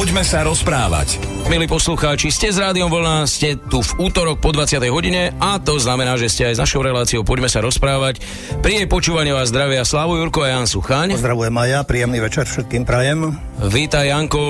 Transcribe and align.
Poďme 0.00 0.24
sa 0.24 0.40
rozprávať. 0.48 1.20
Milí 1.52 1.68
poslucháči, 1.68 2.32
ste 2.32 2.48
s 2.48 2.56
Rádiom 2.56 2.88
Vlna, 2.88 3.28
ste 3.28 3.60
tu 3.60 3.84
v 3.84 4.08
útorok 4.08 4.40
po 4.40 4.48
20. 4.48 4.80
hodine 4.88 5.36
a 5.36 5.60
to 5.60 5.76
znamená, 5.76 6.16
že 6.16 6.32
ste 6.32 6.48
aj 6.48 6.56
s 6.56 6.62
našou 6.64 6.80
reláciou 6.80 7.20
Poďme 7.20 7.52
sa 7.52 7.60
rozprávať. 7.60 8.24
Pri 8.64 8.80
jej 8.80 8.88
počúvaní 8.88 9.28
vás 9.36 9.52
zdravia 9.52 9.84
Slavu 9.84 10.16
Jurko 10.16 10.48
a 10.48 10.56
Jan 10.56 10.64
Suchaň. 10.64 11.20
Pozdravujem 11.20 11.52
aj 11.52 11.68
ja, 11.68 11.80
príjemný 11.84 12.16
večer 12.16 12.48
všetkým 12.48 12.88
prajem. 12.88 13.36
Vítaj 13.60 14.08
Janko, 14.08 14.40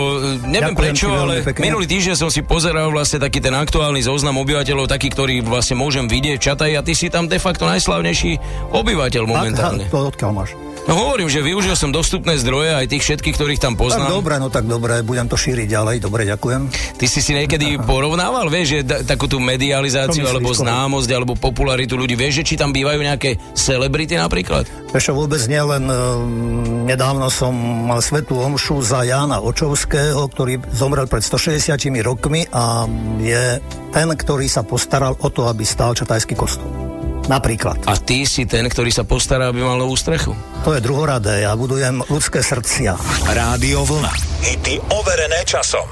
neviem 0.47 0.71
Ďakujem 0.71 0.87
prečo, 0.87 1.09
ale 1.19 1.43
pekne. 1.43 1.67
minulý 1.67 1.87
týždeň 1.91 2.15
som 2.15 2.31
si 2.31 2.47
pozeral 2.47 2.87
vlastne 2.95 3.19
taký 3.19 3.43
ten 3.43 3.51
aktuálny 3.51 4.07
zoznam 4.07 4.39
obyvateľov, 4.47 4.87
taký, 4.87 5.11
ktorý 5.11 5.43
vlastne 5.43 5.75
môžem 5.75 6.07
vidieť, 6.07 6.39
čataj 6.39 6.79
a 6.79 6.87
ty 6.87 6.95
si 6.95 7.11
tam 7.11 7.27
de 7.27 7.43
facto 7.43 7.67
najslavnejší 7.67 8.39
obyvateľ 8.71 9.23
momentálne. 9.27 9.91
Tak, 9.91 9.99
to 9.99 10.15
odkiaľ 10.15 10.31
máš? 10.31 10.55
No 10.89 10.97
hovorím, 10.97 11.29
že 11.29 11.45
využil 11.45 11.77
som 11.77 11.93
dostupné 11.93 12.41
zdroje 12.41 12.73
aj 12.73 12.87
tých 12.89 13.05
všetkých, 13.05 13.35
ktorých 13.37 13.61
tam 13.61 13.77
Tak 13.77 13.81
poznám. 13.85 14.09
dobre, 14.11 14.35
no 14.41 14.49
tak 14.49 14.65
dobre, 14.65 15.05
budem 15.05 15.29
to 15.29 15.37
šíriť 15.37 15.69
ďalej, 15.69 15.97
dobre, 16.01 16.25
ďakujem. 16.25 16.73
Ty 16.97 17.07
si 17.07 17.21
si 17.21 17.33
niekedy 17.37 17.77
porovnával, 17.91 18.49
vieš, 18.49 18.81
že 18.81 18.89
da, 18.89 18.97
takú 19.05 19.29
tú 19.29 19.37
medializáciu, 19.39 20.25
myslíš, 20.25 20.33
alebo 20.33 20.51
známosť, 20.57 21.11
alebo 21.13 21.33
popularitu 21.37 22.01
ľudí, 22.01 22.17
vieš, 22.17 22.43
že 22.43 22.45
či 22.49 22.55
tam 22.57 22.73
bývajú 22.73 22.97
nejaké 22.97 23.37
celebrity 23.53 24.17
napríklad? 24.17 24.65
Ešte 24.91 25.13
vôbec 25.13 25.39
nie, 25.47 25.61
len 25.61 25.85
um, 25.87 26.89
nedávno 26.89 27.31
som 27.31 27.53
mal 27.87 28.03
svetú 28.03 28.41
omšu 28.41 28.83
za 28.83 29.05
Jána 29.05 29.39
Očovského, 29.45 30.27
ktorý 30.27 30.59
zomrel 30.75 31.07
pred 31.07 31.23
160 31.23 31.77
rokmi 32.03 32.49
a 32.51 32.89
je 33.21 33.61
ten, 33.95 34.09
ktorý 34.11 34.51
sa 34.51 34.67
postaral 34.67 35.15
o 35.21 35.29
to, 35.31 35.47
aby 35.47 35.63
stál 35.63 35.95
Čatajský 35.95 36.35
kostol. 36.35 36.90
Napríklad. 37.31 37.87
A 37.87 37.95
ty 37.95 38.27
si 38.27 38.43
ten, 38.43 38.67
ktorý 38.67 38.91
sa 38.91 39.07
postará, 39.07 39.55
aby 39.55 39.63
mal 39.63 39.79
novú 39.79 39.95
strechu. 39.95 40.35
To 40.67 40.75
je 40.75 40.83
druhoradé, 40.83 41.47
ja 41.47 41.55
budujem 41.55 42.03
ľudské 42.11 42.43
srdcia. 42.43 42.99
Rádio 43.31 43.87
Vlna. 43.87 44.13
Hity 44.43 44.83
overené 44.91 45.47
časom. 45.47 45.87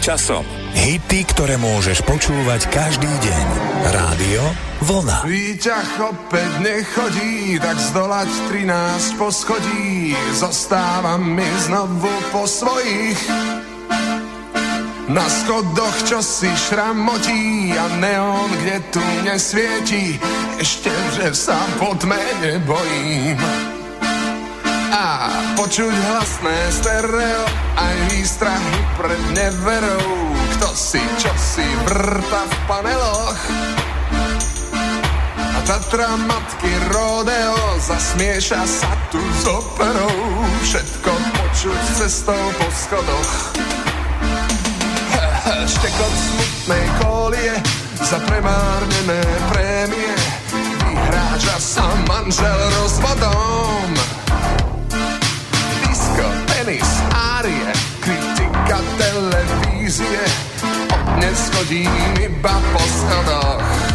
Časom. 0.00 0.42
Hity, 0.72 1.28
ktoré 1.28 1.60
môžeš 1.60 2.00
počúvať 2.08 2.72
každý 2.72 3.08
deň. 3.08 3.46
Rádio 3.92 4.42
Vlna. 4.80 5.28
Výťah 5.28 5.90
opäť 6.08 6.50
nechodí, 6.64 7.60
tak 7.60 7.76
zdolať 7.76 8.28
13 8.48 9.20
poschodí. 9.20 10.16
Zostávam 10.32 11.20
mi 11.20 11.44
znovu 11.68 12.08
po 12.32 12.48
svojich. 12.48 13.20
Na 15.12 15.26
schodoch 15.28 15.96
čo 16.08 16.24
si 16.24 16.48
šramotí 16.48 17.74
a 17.76 17.84
neon, 18.00 18.48
kde 18.64 18.76
tu 18.94 19.04
nesvieti. 19.26 20.16
Ešte, 20.56 20.94
že 21.18 21.34
sa 21.36 21.58
po 21.76 21.92
tme 21.98 22.20
nebojím. 22.40 23.79
A 24.90 25.30
počuť 25.54 25.94
hlasné 25.94 26.58
stereo 26.74 27.46
aj 27.78 27.94
výstrahy 28.10 28.78
pred 28.98 29.22
neverou. 29.38 30.34
Kto 30.58 30.68
si, 30.74 30.98
čo 31.14 31.30
si 31.38 31.62
vrta 31.86 32.42
v 32.42 32.54
paneloch. 32.66 33.40
A 35.38 35.58
Tatra 35.62 36.18
matky 36.26 36.74
rodeo 36.90 37.78
zasmieša 37.78 38.66
sa 38.66 38.90
tu 39.14 39.22
s 39.22 39.46
operou. 39.46 40.42
Všetko 40.66 41.12
počuť 41.38 41.80
cestou 41.94 42.42
po 42.58 42.66
schodoch. 42.74 43.32
Štekot 45.70 46.14
smutnej 46.18 46.84
kolie 46.98 47.54
za 47.94 48.18
premárnené 48.26 49.22
prémie. 49.54 50.14
Vyhráča 50.82 51.56
sa 51.62 51.86
manžel 52.10 52.58
rozvodom. 52.82 53.99
Tenis, 56.70 57.02
árie, 57.10 57.66
kritika 57.98 58.78
televízie. 58.94 60.22
Od 60.94 61.02
dnes 61.18 61.50
chodím 61.50 61.90
iba 62.22 62.62
po 62.70 62.82
schodoch. 62.86 63.89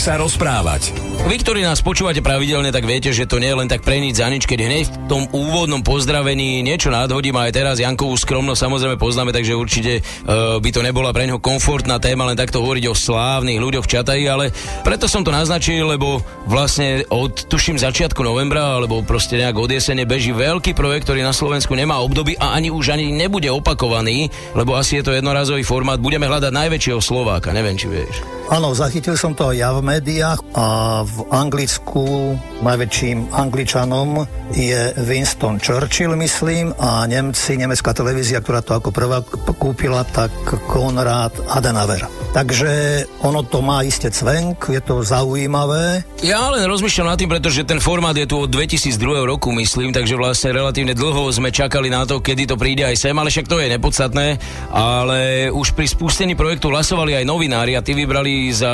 Sa 0.00 0.16
rozprávať. 0.16 0.99
Vy, 1.30 1.46
ktorí 1.46 1.62
nás 1.62 1.78
počúvate 1.78 2.26
pravidelne, 2.26 2.74
tak 2.74 2.90
viete, 2.90 3.14
že 3.14 3.22
to 3.22 3.38
nie 3.38 3.46
je 3.46 3.58
len 3.62 3.70
tak 3.70 3.86
pre 3.86 4.02
nič 4.02 4.18
za 4.18 4.26
nič, 4.26 4.50
keď 4.50 4.66
hneď 4.66 4.84
v 4.90 4.96
tom 5.06 5.22
úvodnom 5.30 5.78
pozdravení 5.78 6.58
niečo 6.58 6.90
nadhodím 6.90 7.38
aj 7.38 7.54
teraz 7.54 7.78
Jankovú 7.78 8.18
skromnosť 8.18 8.58
samozrejme 8.58 8.98
poznáme, 8.98 9.30
takže 9.30 9.54
určite 9.54 10.02
uh, 10.02 10.58
by 10.58 10.70
to 10.74 10.82
nebola 10.82 11.14
pre 11.14 11.30
neho 11.30 11.38
komfortná 11.38 12.02
téma 12.02 12.26
len 12.26 12.34
takto 12.34 12.58
hovoriť 12.58 12.84
o 12.90 12.98
slávnych 12.98 13.62
ľuďoch 13.62 13.86
v 13.86 13.92
Čataji, 13.94 14.24
ale 14.26 14.50
preto 14.82 15.06
som 15.06 15.22
to 15.22 15.30
naznačil, 15.30 15.86
lebo 15.86 16.18
vlastne 16.50 17.06
od 17.14 17.46
tuším 17.46 17.78
začiatku 17.78 18.26
novembra, 18.26 18.82
alebo 18.82 18.98
proste 19.06 19.38
nejak 19.38 19.54
od 19.54 19.70
jesene 19.70 20.10
beží 20.10 20.34
veľký 20.34 20.74
projekt, 20.74 21.06
ktorý 21.06 21.22
na 21.22 21.30
Slovensku 21.30 21.78
nemá 21.78 22.02
obdoby 22.02 22.42
a 22.42 22.58
ani 22.58 22.74
už 22.74 22.98
ani 22.98 23.06
nebude 23.14 23.46
opakovaný, 23.54 24.34
lebo 24.58 24.74
asi 24.74 24.98
je 24.98 25.06
to 25.06 25.14
jednorazový 25.14 25.62
formát. 25.62 26.02
Budeme 26.02 26.26
hľadať 26.26 26.50
najväčšieho 26.50 26.98
Slováka, 26.98 27.54
neviem, 27.54 27.78
či 27.78 27.86
vieš. 27.86 28.18
Áno, 28.50 28.74
zachytil 28.74 29.14
som 29.14 29.30
to 29.30 29.54
ja 29.54 29.70
v 29.70 29.78
médiách 29.78 30.42
a 30.58 31.06
v 31.06 31.19
Anglicku 31.28 32.38
najväčším 32.64 33.32
Angličanom 33.32 34.24
je 34.56 34.92
Winston 35.04 35.60
Churchill, 35.60 36.16
myslím, 36.16 36.72
a 36.76 37.04
Nemci, 37.08 37.56
nemecká 37.56 37.92
televízia, 37.92 38.40
ktorá 38.40 38.60
to 38.60 38.76
ako 38.76 38.90
prvá 38.92 39.20
kúpila, 39.56 40.04
tak 40.08 40.32
Konrad 40.68 41.34
Adenauer. 41.50 42.06
Takže 42.30 43.02
ono 43.26 43.42
to 43.42 43.58
má 43.58 43.82
iste 43.82 44.06
cvenk, 44.06 44.70
je 44.70 44.78
to 44.78 45.02
zaujímavé. 45.02 46.06
Ja 46.22 46.46
len 46.54 46.62
rozmýšľam 46.62 47.10
nad 47.10 47.18
tým, 47.18 47.26
pretože 47.26 47.66
ten 47.66 47.82
formát 47.82 48.14
je 48.14 48.30
tu 48.30 48.46
od 48.46 48.50
2002 48.50 49.26
roku, 49.26 49.50
myslím, 49.58 49.90
takže 49.90 50.14
vlastne 50.14 50.54
relatívne 50.54 50.94
dlho 50.94 51.26
sme 51.34 51.50
čakali 51.50 51.90
na 51.90 52.06
to, 52.06 52.22
kedy 52.22 52.46
to 52.46 52.54
príde 52.54 52.86
aj 52.86 52.94
sem, 52.94 53.18
ale 53.18 53.34
však 53.34 53.50
to 53.50 53.58
je 53.58 53.66
nepodstatné. 53.74 54.38
Ale 54.70 55.50
už 55.50 55.74
pri 55.74 55.90
spustení 55.90 56.38
projektu 56.38 56.70
hlasovali 56.70 57.18
aj 57.18 57.26
novinári 57.26 57.74
a 57.74 57.82
ty 57.82 57.98
vybrali 57.98 58.54
za 58.54 58.70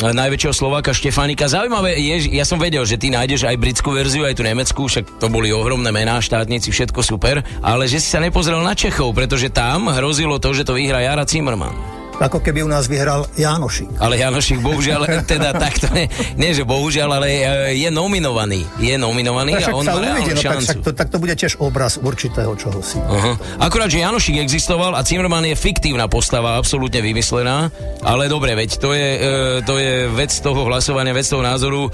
najväčšieho 0.00 0.54
Slováka 0.56 0.96
Štefánika. 0.96 1.44
Zaujímavé 1.44 1.67
je, 1.94 2.14
že 2.24 2.28
ja 2.32 2.44
som 2.44 2.60
vedel, 2.60 2.82
že 2.86 2.96
ty 2.96 3.12
nájdeš 3.12 3.44
aj 3.48 3.60
britskú 3.60 3.92
verziu, 3.92 4.24
aj 4.24 4.36
tú 4.38 4.42
nemeckú, 4.44 4.82
však 4.88 5.20
to 5.20 5.26
boli 5.28 5.52
ohromné 5.52 5.92
mená, 5.92 6.18
štátnici, 6.18 6.72
všetko 6.72 7.00
super, 7.04 7.44
ale 7.60 7.84
že 7.86 8.00
si 8.00 8.08
sa 8.08 8.20
nepozrel 8.22 8.60
na 8.60 8.72
Čechov, 8.72 9.12
pretože 9.12 9.52
tam 9.52 9.90
hrozilo 9.92 10.40
to, 10.40 10.54
že 10.54 10.64
to 10.64 10.76
vyhrá 10.76 11.04
Jara 11.04 11.26
Zimmerman. 11.26 11.97
Ako 12.18 12.42
keby 12.42 12.66
u 12.66 12.70
nás 12.70 12.90
vyhral 12.90 13.30
Jánošik. 13.38 13.94
Ale 14.02 14.18
Janošik 14.18 14.58
bohužiaľ, 14.58 15.06
teda 15.38 15.54
takto, 15.54 15.86
nie, 15.94 16.10
nie 16.34 16.50
že 16.50 16.66
bohužiaľ, 16.66 17.22
ale 17.22 17.28
e, 17.30 17.42
je 17.78 17.88
nominovaný. 17.94 18.66
Je 18.82 18.98
nominovaný 18.98 19.54
Tak 19.54 19.58
a 19.58 19.64
však 19.70 19.74
on 19.78 19.84
má 19.86 19.94
uvidí, 20.02 20.32
no 20.34 20.40
tak, 20.42 20.46
šancu. 20.50 20.66
však 20.66 20.78
to, 20.82 20.90
tak 20.98 21.08
to 21.14 21.18
bude 21.22 21.34
tiež 21.38 21.52
obraz 21.62 21.94
určitého 22.02 22.52
čohosi. 22.58 22.98
Aha. 22.98 23.32
Akurát, 23.62 23.86
že 23.86 24.02
Janošik 24.02 24.42
existoval 24.42 24.98
a 24.98 25.06
Zimmerman 25.06 25.46
je 25.46 25.54
fiktívna 25.54 26.10
postava, 26.10 26.58
absolútne 26.58 26.98
vymyslená, 26.98 27.70
ale 28.02 28.26
dobre, 28.26 28.58
veď 28.58 28.70
to 28.82 28.90
je, 28.98 29.08
e, 29.14 29.30
to 29.62 29.78
je 29.78 30.10
vec 30.10 30.34
toho 30.34 30.66
hlasovania, 30.66 31.14
vec 31.14 31.26
toho 31.30 31.46
názoru, 31.46 31.86
e, 31.86 31.90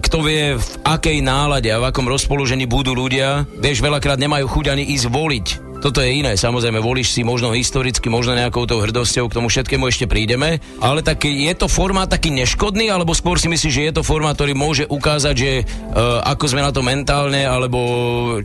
kto 0.00 0.18
vie 0.24 0.56
v 0.56 0.70
akej 0.88 1.20
nálade 1.20 1.68
a 1.68 1.76
v 1.84 1.92
akom 1.92 2.08
rozpoložení 2.08 2.64
budú 2.64 2.96
ľudia, 2.96 3.44
vieš, 3.60 3.84
veľakrát 3.84 4.16
nemajú 4.16 4.48
chuť 4.48 4.72
ani 4.72 4.88
ísť 4.96 5.06
voliť 5.12 5.65
Toto 5.76 6.00
je 6.00 6.08
iné, 6.08 6.40
samozrejme, 6.40 6.80
volíš 6.80 7.12
si 7.12 7.20
možno 7.20 7.52
historicky, 7.52 8.08
možno 8.08 8.32
nejakou 8.32 8.64
tou 8.64 8.80
hrdosťou, 8.80 9.28
k 9.28 9.36
tomu 9.36 9.52
všetkému 9.52 9.84
ešte 9.86 10.08
prídeme, 10.08 10.58
ale 10.80 11.04
tak 11.04 11.28
je 11.28 11.52
to 11.52 11.68
formát 11.68 12.08
taký 12.08 12.32
neškodný, 12.32 12.88
alebo 12.88 13.12
skôr 13.12 13.36
si 13.36 13.46
myslíš, 13.52 13.72
že 13.72 13.86
je 13.92 13.94
to 14.00 14.02
formát, 14.02 14.34
ktorý 14.34 14.56
môže 14.56 14.88
ukázať, 14.88 15.34
že 15.36 15.50
uh, 15.62 16.24
ako 16.24 16.44
sme 16.48 16.64
na 16.64 16.72
to 16.72 16.80
mentálne, 16.80 17.44
alebo 17.44 17.78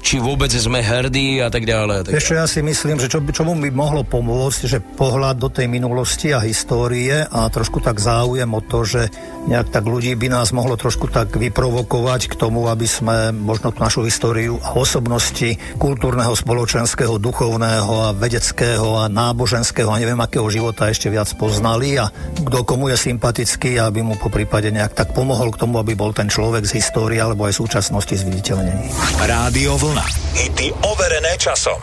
či 0.03 0.19
vôbec 0.19 0.51
sme 0.51 0.83
hrdí 0.83 1.39
a 1.39 1.47
tak 1.47 1.63
ďalej. 1.63 1.95
A 1.95 2.03
tak 2.03 2.19
Ešte 2.19 2.35
ja 2.35 2.45
si 2.45 2.59
myslím, 2.59 2.99
že 2.99 3.07
čo, 3.07 3.23
čomu 3.23 3.55
by 3.55 3.71
mohlo 3.71 4.03
pomôcť, 4.03 4.61
že 4.67 4.83
pohľad 4.83 5.39
do 5.39 5.47
tej 5.47 5.71
minulosti 5.71 6.35
a 6.35 6.43
histórie 6.43 7.23
a 7.23 7.47
trošku 7.47 7.79
tak 7.79 7.95
záujem 8.03 8.51
o 8.51 8.61
to, 8.61 8.83
že 8.83 9.07
nejak 9.47 9.71
tak 9.71 9.87
ľudí 9.87 10.13
by 10.19 10.27
nás 10.29 10.51
mohlo 10.51 10.75
trošku 10.75 11.07
tak 11.07 11.33
vyprovokovať 11.33 12.29
k 12.29 12.37
tomu, 12.37 12.67
aby 12.67 12.85
sme 12.85 13.31
možno 13.33 13.71
tú 13.71 13.79
našu 13.81 14.05
históriu 14.05 14.59
a 14.61 14.75
osobnosti 14.75 15.57
kultúrneho, 15.79 16.35
spoločenského, 16.35 17.20
duchovného 17.21 18.09
a 18.09 18.17
vedeckého 18.17 18.97
a 18.97 19.05
náboženského 19.05 19.93
a 19.93 20.01
neviem 20.01 20.17
akého 20.17 20.49
života 20.49 20.89
ešte 20.89 21.13
viac 21.13 21.29
poznali 21.37 22.01
a 22.01 22.09
kto 22.41 22.65
komu 22.65 22.89
je 22.89 22.97
sympatický, 22.97 23.77
aby 23.77 24.01
mu 24.01 24.17
po 24.17 24.33
prípade 24.33 24.73
nejak 24.73 24.97
tak 24.97 25.13
pomohol 25.13 25.53
k 25.53 25.61
tomu, 25.61 25.77
aby 25.77 25.93
bol 25.93 26.09
ten 26.11 26.25
človek 26.25 26.65
z 26.65 26.81
histórie 26.81 27.21
alebo 27.21 27.45
aj 27.45 27.53
súčasnosti 27.61 28.17
zviditeľnený. 28.17 28.89
Rádio 29.21 29.77
Vlna. 29.77 30.05
Hity 30.33 30.73
overené 30.81 31.37
časom. 31.37 31.79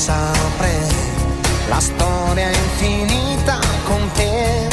Saprei, 0.00 0.88
la 1.68 1.78
storia 1.78 2.48
infinita 2.48 3.58
con 3.84 4.10
te, 4.14 4.66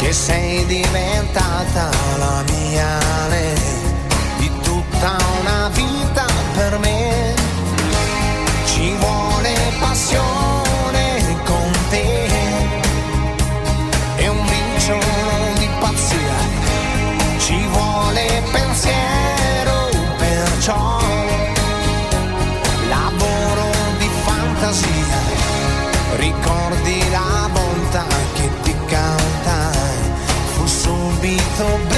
che 0.00 0.12
sei 0.12 0.66
diventata 0.66 1.90
la 2.18 2.42
mia 2.50 2.98
lei, 3.28 3.54
di 4.38 4.50
tutta 4.62 5.16
una 5.40 5.68
vita 5.72 6.03
lethal 31.54 31.93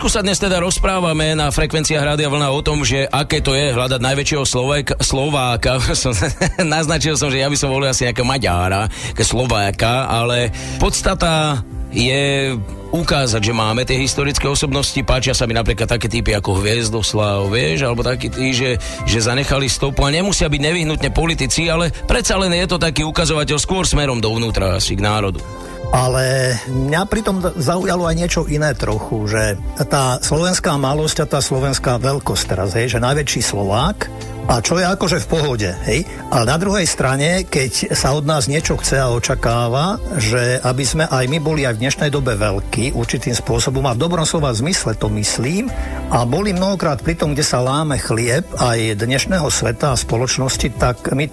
Trošku 0.00 0.16
sa 0.16 0.24
dnes 0.24 0.40
teda 0.40 0.64
rozprávame 0.64 1.36
na 1.36 1.52
frekvenciách 1.52 2.00
Rádia 2.00 2.32
Vlna 2.32 2.48
o 2.56 2.64
tom, 2.64 2.88
že 2.88 3.04
aké 3.04 3.44
to 3.44 3.52
je 3.52 3.76
hľadať 3.76 4.00
najväčšieho 4.00 4.48
Slovek, 4.48 4.96
Slováka. 4.96 5.76
Naznačil 6.64 7.20
som, 7.20 7.28
že 7.28 7.44
ja 7.44 7.52
by 7.52 7.56
som 7.60 7.68
volil 7.68 7.92
asi 7.92 8.08
nejaká 8.08 8.24
Maďára, 8.24 8.88
Slováka, 9.20 10.08
ale 10.08 10.56
podstata 10.80 11.60
je 11.92 12.56
ukázať, 12.96 13.44
že 13.44 13.52
máme 13.52 13.84
tie 13.84 14.00
historické 14.00 14.48
osobnosti. 14.48 14.96
Páčia 15.04 15.36
sa 15.36 15.44
mi 15.44 15.52
napríklad 15.52 15.92
také 15.92 16.08
typy 16.08 16.32
ako 16.32 16.64
Hviezdoslav, 16.64 17.52
vieš, 17.52 17.84
alebo 17.84 18.00
takí 18.00 18.32
tí, 18.32 18.56
že, 18.56 18.80
že 19.04 19.20
zanechali 19.20 19.68
stopu 19.68 20.00
a 20.00 20.08
nemusia 20.08 20.48
byť 20.48 20.64
nevyhnutne 20.64 21.12
politici, 21.12 21.68
ale 21.68 21.92
predsa 22.08 22.40
len 22.40 22.56
je 22.56 22.64
to 22.64 22.80
taký 22.80 23.04
ukazovateľ 23.04 23.60
skôr 23.60 23.84
smerom 23.84 24.16
dovnútra 24.16 24.80
asi 24.80 24.96
k 24.96 25.04
národu. 25.04 25.44
Ale 25.90 26.54
mňa 26.70 27.02
pritom 27.10 27.42
zaujalo 27.58 28.06
aj 28.06 28.14
niečo 28.14 28.40
iné 28.46 28.70
trochu, 28.78 29.26
že 29.26 29.58
tá 29.90 30.22
slovenská 30.22 30.78
malosť 30.78 31.26
a 31.26 31.26
tá 31.26 31.40
slovenská 31.42 31.98
veľkosť 31.98 32.44
teraz, 32.46 32.78
hej, 32.78 32.94
že 32.94 33.02
najväčší 33.02 33.42
Slovák 33.42 34.06
a 34.46 34.62
čo 34.62 34.78
je 34.78 34.86
akože 34.86 35.18
v 35.24 35.30
pohode, 35.30 35.70
hej. 35.88 36.06
Ale 36.30 36.44
na 36.46 36.56
druhej 36.56 36.86
strane, 36.86 37.44
keď 37.44 37.92
sa 37.96 38.14
od 38.14 38.24
nás 38.24 38.46
niečo 38.46 38.78
chce 38.78 39.02
a 39.02 39.10
očakáva, 39.10 39.98
že 40.16 40.62
aby 40.62 40.84
sme 40.86 41.04
aj 41.10 41.24
my 41.26 41.38
boli 41.42 41.66
aj 41.66 41.76
v 41.76 41.82
dnešnej 41.86 42.10
dobe 42.14 42.38
veľkí, 42.38 42.94
určitým 42.94 43.34
spôsobom 43.34 43.82
a 43.86 43.94
v 43.94 44.02
dobrom 44.06 44.22
slova 44.22 44.54
zmysle 44.54 44.94
to 44.94 45.10
myslím, 45.10 45.66
a 46.10 46.26
boli 46.26 46.50
mnohokrát 46.50 47.02
pri 47.02 47.14
tom, 47.14 47.34
kde 47.34 47.46
sa 47.46 47.62
láme 47.62 47.98
chlieb 47.98 48.42
aj 48.58 48.98
dnešného 48.98 49.46
sveta 49.46 49.94
a 49.94 50.00
spoločnosti, 50.00 50.74
tak 50.74 51.14
my 51.14 51.30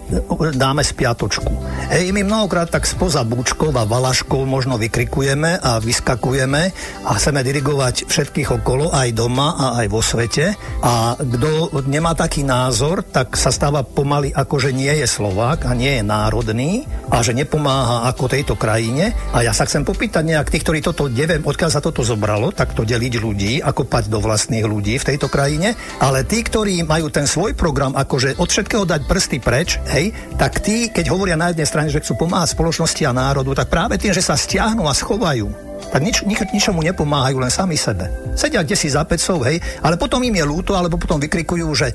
dáme 0.53 0.85
spiatočku. 0.85 1.49
Hej, 1.89 2.13
my 2.13 2.21
mnohokrát 2.21 2.69
tak 2.69 2.85
spoza 2.85 3.25
búčkov 3.25 3.73
a 3.73 3.89
valaškov 3.89 4.45
možno 4.45 4.77
vykrikujeme 4.77 5.57
a 5.57 5.81
vyskakujeme 5.81 6.69
a 7.05 7.11
chceme 7.17 7.41
dirigovať 7.41 8.05
všetkých 8.05 8.61
okolo, 8.61 8.93
aj 8.93 9.09
doma 9.17 9.57
a 9.57 9.65
aj 9.81 9.87
vo 9.89 10.01
svete. 10.05 10.53
A 10.85 11.17
kto 11.17 11.73
nemá 11.89 12.13
taký 12.13 12.45
názor, 12.45 12.96
tak 13.03 13.35
sa 13.35 13.51
stáva 13.51 13.83
pomaly 13.83 14.31
ako, 14.31 14.55
že 14.61 14.71
nie 14.71 14.91
je 15.01 15.07
Slovák 15.09 15.67
a 15.67 15.73
nie 15.73 15.99
je 15.99 16.03
národný 16.03 16.71
a 17.11 17.21
že 17.21 17.35
nepomáha 17.35 18.09
ako 18.09 18.31
tejto 18.31 18.53
krajine. 18.55 19.13
A 19.33 19.43
ja 19.43 19.51
sa 19.51 19.65
chcem 19.67 19.83
popýtať 19.83 20.23
nejak 20.23 20.49
tých, 20.53 20.63
ktorí 20.63 20.79
toto, 20.79 21.11
neviem, 21.11 21.43
odkiaľ 21.43 21.71
sa 21.73 21.83
toto 21.83 22.01
zobralo, 22.01 22.55
tak 22.55 22.73
to 22.73 22.87
deliť 22.87 23.13
ľudí, 23.19 23.53
ako 23.59 23.85
pať 23.85 24.07
do 24.07 24.23
vlastných 24.23 24.65
ľudí 24.65 24.97
v 25.01 25.07
tejto 25.13 25.27
krajine, 25.27 25.75
ale 25.99 26.23
tí, 26.23 26.41
ktorí 26.41 26.85
majú 26.85 27.11
ten 27.11 27.27
svoj 27.27 27.57
program, 27.57 27.97
akože 27.97 28.39
od 28.39 28.47
všetkého 28.47 28.87
dať 28.87 29.01
prsty 29.05 29.37
preč, 29.43 29.81
hej, 29.91 30.15
tak 30.39 30.63
tí, 30.63 30.87
keď 30.93 31.11
hovoria 31.11 31.35
na 31.35 31.51
jednej 31.51 31.67
strane, 31.67 31.89
že 31.91 31.99
chcú 31.99 32.27
pomáhať 32.27 32.55
spoločnosti 32.55 33.03
a 33.03 33.11
národu, 33.11 33.51
tak 33.57 33.67
práve 33.73 33.99
tým, 33.99 34.15
že 34.15 34.23
sa 34.23 34.39
stiahnu 34.39 34.87
a 34.87 34.93
schovajú, 34.93 35.66
tak 35.91 36.01
nič, 36.03 36.25
nič, 36.27 36.39
ničomu 36.51 36.83
nepomáhajú, 36.83 37.37
len 37.39 37.51
sami 37.51 37.77
sebe. 37.77 38.09
Sedia 38.33 38.61
kde 38.61 38.75
si 38.77 38.89
za 38.89 39.05
pecov, 39.05 39.45
hej, 39.47 39.61
ale 39.81 39.95
potom 39.97 40.21
im 40.21 40.33
je 40.35 40.45
ľúto, 40.45 40.73
alebo 40.77 40.99
potom 40.99 41.17
vykrikujú, 41.21 41.67
že 41.73 41.93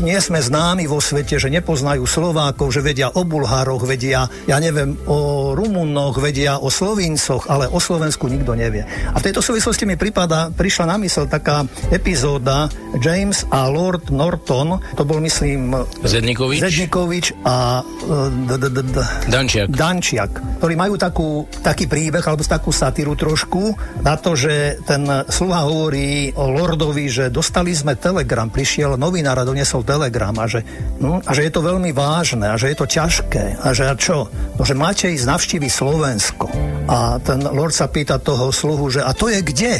nie 0.00 0.16
sme 0.20 0.40
známi 0.40 0.88
vo 0.88 1.00
svete, 1.00 1.36
že 1.40 1.52
nepoznajú 1.52 2.04
Slovákov, 2.04 2.72
že 2.72 2.84
vedia 2.84 3.10
o 3.12 3.24
Bulhároch, 3.24 3.84
vedia, 3.84 4.28
ja 4.48 4.56
neviem, 4.60 4.96
o 5.08 5.52
Rumunoch, 5.56 6.20
vedia 6.20 6.60
o 6.60 6.68
Slovincoch, 6.68 7.48
ale 7.48 7.68
o 7.68 7.80
Slovensku 7.80 8.28
nikto 8.28 8.52
nevie. 8.54 8.84
A 8.84 9.16
v 9.18 9.24
tejto 9.24 9.40
súvislosti 9.40 9.84
mi 9.84 9.96
prípada, 9.98 10.52
prišla 10.52 10.94
na 10.94 10.96
mysel 11.00 11.26
taká 11.26 11.64
epizóda 11.90 12.68
James 13.00 13.42
a 13.50 13.66
Lord 13.66 14.12
Norton, 14.14 14.78
to 14.94 15.02
bol 15.02 15.18
myslím 15.18 15.74
Zednikovič? 16.04 16.60
Zednikovič 16.62 17.26
a 17.42 17.82
e, 17.82 18.14
d- 18.46 18.58
d- 18.60 18.70
d- 18.70 18.86
d- 18.86 19.08
Dančiak. 19.30 19.68
Dančiak, 19.72 20.30
ktorí 20.62 20.74
majú 20.78 20.94
takú, 20.94 21.48
taký 21.64 21.90
príbeh 21.90 22.22
alebo 22.22 22.44
takú 22.44 22.70
satíru 22.70 23.13
trošku 23.14 23.74
na 24.02 24.14
to, 24.14 24.36
že 24.38 24.78
ten 24.84 25.06
sluha 25.26 25.66
hovorí 25.66 26.34
o 26.36 26.50
Lordovi, 26.50 27.08
že 27.08 27.32
dostali 27.32 27.72
sme 27.72 27.96
telegram, 27.98 28.50
prišiel 28.50 28.98
novinár 29.00 29.40
a 29.40 29.48
doniesol 29.48 29.86
telegram 29.86 30.34
a 30.38 30.46
že, 30.46 30.62
no, 31.00 31.18
a 31.22 31.30
že 31.32 31.48
je 31.48 31.52
to 31.54 31.62
veľmi 31.62 31.90
vážne 31.94 32.50
a 32.50 32.58
že 32.58 32.74
je 32.74 32.76
to 32.78 32.86
ťažké 32.86 33.44
a 33.62 33.68
že 33.72 33.84
a 33.88 33.94
čo? 33.94 34.28
No, 34.58 34.62
že 34.62 34.74
máte 34.76 35.10
ísť 35.10 35.26
navštíviť 35.26 35.72
Slovensko. 35.72 36.46
A 36.84 37.16
ten 37.22 37.40
Lord 37.40 37.72
sa 37.72 37.88
pýta 37.88 38.20
toho 38.20 38.52
sluhu, 38.52 38.92
že 38.92 39.00
a 39.00 39.16
to 39.16 39.32
je 39.32 39.40
kde? 39.40 39.74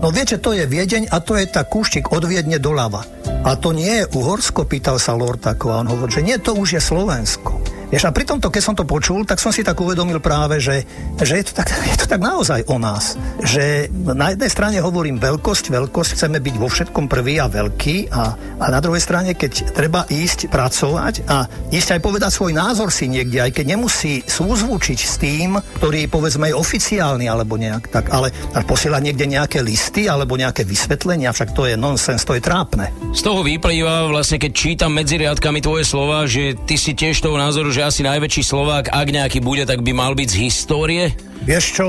No 0.00 0.08
viete, 0.08 0.40
to 0.40 0.56
je 0.56 0.64
Viedeň 0.64 1.12
a 1.12 1.20
to 1.20 1.36
je 1.36 1.44
tá 1.44 1.62
kúštik 1.68 2.08
od 2.10 2.24
Viedne 2.24 2.56
doľava. 2.56 3.04
A 3.44 3.52
to 3.56 3.76
nie 3.76 4.00
je 4.00 4.08
Uhorsko, 4.16 4.64
pýtal 4.64 4.96
sa 4.96 5.12
Lord 5.12 5.44
Tako 5.44 5.76
a 5.76 5.80
on 5.84 5.92
hovorí, 5.92 6.20
že 6.20 6.24
nie, 6.24 6.36
to 6.40 6.56
už 6.56 6.76
je 6.76 6.82
Slovensko. 6.82 7.69
Vieš, 7.90 8.06
a 8.06 8.14
pri 8.14 8.22
tomto, 8.22 8.54
keď 8.54 8.62
som 8.62 8.78
to 8.78 8.86
počul, 8.86 9.26
tak 9.26 9.42
som 9.42 9.50
si 9.50 9.66
tak 9.66 9.74
uvedomil 9.74 10.22
práve, 10.22 10.62
že, 10.62 10.86
že 11.18 11.42
je, 11.42 11.44
to 11.50 11.52
tak, 11.58 11.74
je 11.74 11.98
to 11.98 12.06
tak 12.06 12.22
naozaj 12.22 12.62
o 12.70 12.78
nás. 12.78 13.18
Že 13.42 13.90
na 14.14 14.30
jednej 14.30 14.46
strane 14.46 14.78
hovorím 14.78 15.18
veľkosť, 15.18 15.74
veľkosť, 15.74 16.14
chceme 16.14 16.38
byť 16.38 16.54
vo 16.54 16.70
všetkom 16.70 17.10
prvý 17.10 17.42
a 17.42 17.50
veľký 17.50 18.14
a, 18.14 18.22
a 18.62 18.64
na 18.70 18.78
druhej 18.78 19.02
strane, 19.02 19.34
keď 19.34 19.74
treba 19.74 20.06
ísť 20.06 20.46
pracovať 20.54 21.26
a 21.26 21.50
ísť 21.74 21.98
aj 21.98 22.00
povedať 22.06 22.30
svoj 22.30 22.54
názor 22.54 22.94
si 22.94 23.10
niekde, 23.10 23.42
aj 23.42 23.58
keď 23.58 23.74
nemusí 23.74 24.22
súzvučiť 24.22 24.98
s 25.02 25.18
tým, 25.18 25.58
ktorý 25.82 26.06
povedzme 26.06 26.54
je 26.54 26.54
oficiálny 26.54 27.26
alebo 27.26 27.58
nejak 27.58 27.90
tak, 27.90 28.06
ale 28.14 28.30
posielať 28.70 29.02
niekde 29.02 29.26
nejaké 29.26 29.66
listy 29.66 30.06
alebo 30.06 30.38
nejaké 30.38 30.62
vysvetlenia, 30.62 31.34
však 31.34 31.58
to 31.58 31.66
je 31.66 31.74
nonsens, 31.74 32.22
to 32.22 32.38
je 32.38 32.42
trápne. 32.44 32.94
Z 33.10 33.26
toho 33.26 33.42
vyplýva 33.42 34.06
vlastne, 34.06 34.38
keď 34.38 34.52
čítam 34.54 34.94
medzi 34.94 35.18
riadkami 35.18 35.58
tvoje 35.58 35.82
slova, 35.82 36.22
že 36.30 36.54
ty 36.54 36.78
si 36.78 36.94
tiež 36.94 37.18
toho 37.18 37.34
názoru, 37.34 37.74
že 37.74 37.79
asi 37.82 38.06
najväčší 38.06 38.42
Slovák, 38.44 38.92
ak 38.92 39.08
nejaký 39.10 39.40
bude, 39.42 39.64
tak 39.64 39.84
by 39.84 39.92
mal 39.92 40.12
byť 40.14 40.28
z 40.28 40.36
histórie? 40.46 41.04
Vieš 41.40 41.64
čo, 41.80 41.86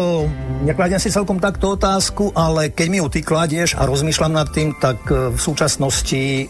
nekladiem 0.63 0.97
si 0.97 1.12
celkom 1.12 1.36
takto 1.38 1.75
otázku, 1.75 2.32
ale 2.32 2.71
keď 2.71 2.88
mi 2.88 2.97
ju 3.04 3.08
ty 3.12 3.19
kladieš 3.19 3.75
a 3.75 3.84
rozmýšľam 3.84 4.32
nad 4.32 4.47
tým, 4.47 4.71
tak 4.80 5.04
e, 5.12 5.36
v 5.36 5.39
súčasnosti 5.39 6.23
e, 6.23 6.45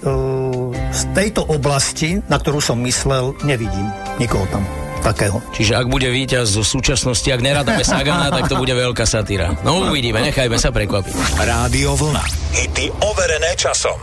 z 0.93 1.01
tejto 1.17 1.41
oblasti, 1.49 2.21
na 2.29 2.37
ktorú 2.37 2.61
som 2.61 2.77
myslel, 2.85 3.33
nevidím 3.41 3.89
nikoho 4.21 4.45
tam 4.53 4.61
takého. 5.01 5.41
Čiže 5.49 5.81
ak 5.81 5.89
bude 5.89 6.05
víťaz 6.13 6.53
zo 6.53 6.61
súčasnosti, 6.61 7.25
ak 7.25 7.41
nerátame 7.41 7.81
Sagana, 7.81 8.29
tak 8.29 8.53
to 8.53 8.55
bude 8.61 8.71
veľká 8.71 9.03
satíra. 9.09 9.57
No 9.65 9.89
uvidíme, 9.89 10.21
nechajme 10.21 10.61
sa 10.61 10.69
prekvapiť. 10.69 11.41
Rádio 11.41 11.97
Vlna. 11.97 12.23
Hity 12.53 12.93
overené 13.01 13.57
časom. 13.57 13.97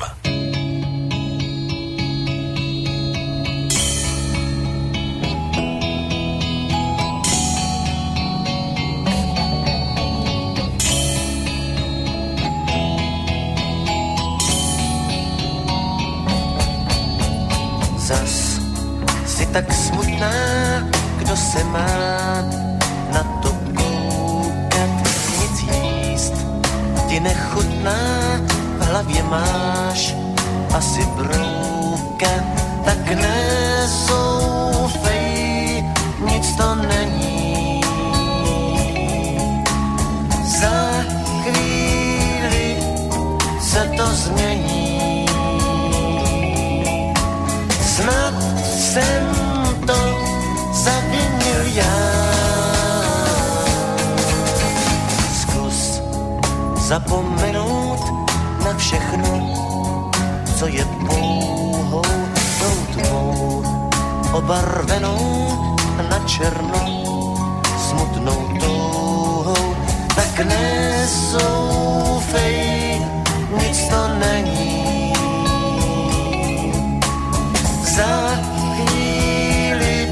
Kdo 21.69 21.79
se 21.79 21.79
má 21.79 22.43
na 23.13 23.23
to 23.43 23.49
koukat, 23.77 24.91
nic 25.41 25.61
jíst. 25.61 26.35
Ti 27.09 27.21
nechutná, 27.21 28.01
v 28.79 28.87
hlavě 28.87 29.23
máš 29.23 30.15
asi 30.75 31.07
brouka, 31.17 32.58
zapomenout 56.89 58.01
na 58.65 58.73
všechno, 58.77 59.33
co 60.59 60.67
je 60.67 60.85
pouhou 60.85 62.03
tou 62.61 62.77
tmou, 62.93 63.63
obarvenou 64.33 65.49
na 66.11 66.19
černo, 66.25 66.81
smutnou 67.89 68.49
touhou, 68.61 69.77
tak 70.17 70.47
nesoufej, 70.47 71.77
nic 73.61 73.89
to 73.89 74.09
není. 74.09 75.13
Za 77.85 78.33
chvíli 78.57 80.09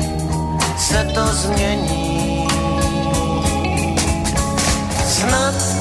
se 0.76 1.04
to 1.14 1.26
změní. 1.26 2.48
Snad 5.08 5.75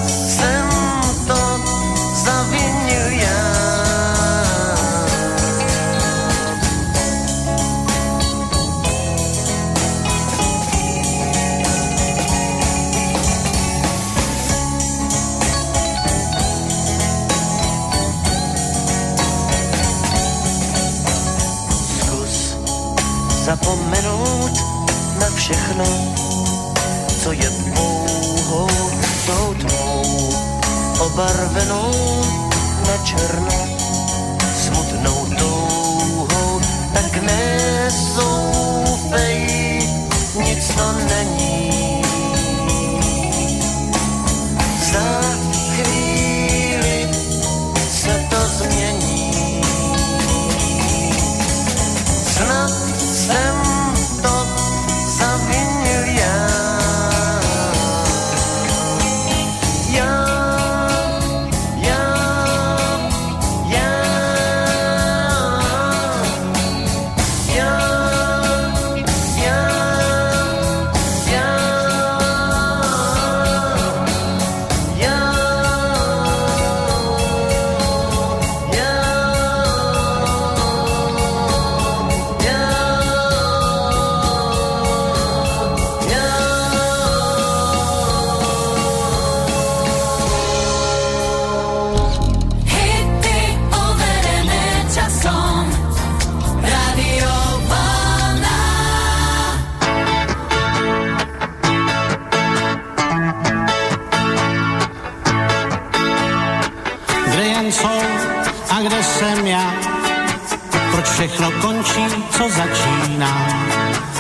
všechno 111.28 111.52
končí, 111.52 112.06
co 112.30 112.44
začíná? 112.50 113.48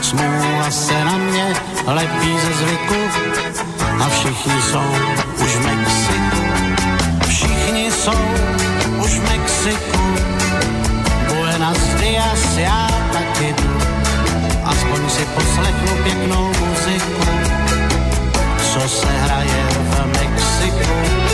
Smůla 0.01 0.71
se 0.71 1.05
na 1.05 1.17
mě 1.17 1.55
lepí 1.87 2.39
ze 2.39 2.53
zvyku 2.53 2.95
a 4.03 4.09
všichni 4.09 4.61
jsou 4.61 4.89
už 5.43 5.55
v 5.55 5.65
Mexiku. 5.65 6.41
Všichni 7.27 7.91
jsou 7.91 8.19
už 9.03 9.19
v 9.19 9.23
Mexiku. 9.23 9.99
Buenas 11.27 11.77
dias, 11.77 12.57
já 12.57 12.87
taky 13.13 13.55
jdu. 13.57 13.79
Aspoň 14.63 15.09
si 15.09 15.25
poslechnu 15.25 16.03
pěknou 16.03 16.47
muziku, 16.47 17.25
co 18.73 18.89
se 18.89 19.07
hraje 19.07 19.65
v 19.79 20.07
Mexiku. 20.07 21.24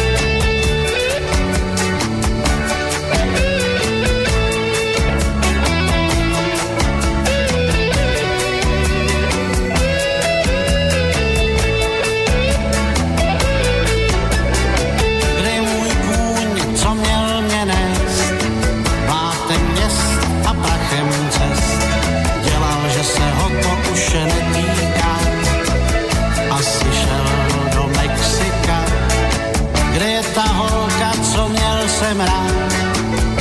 Jsem 32.11 32.19
rád? 32.19 32.73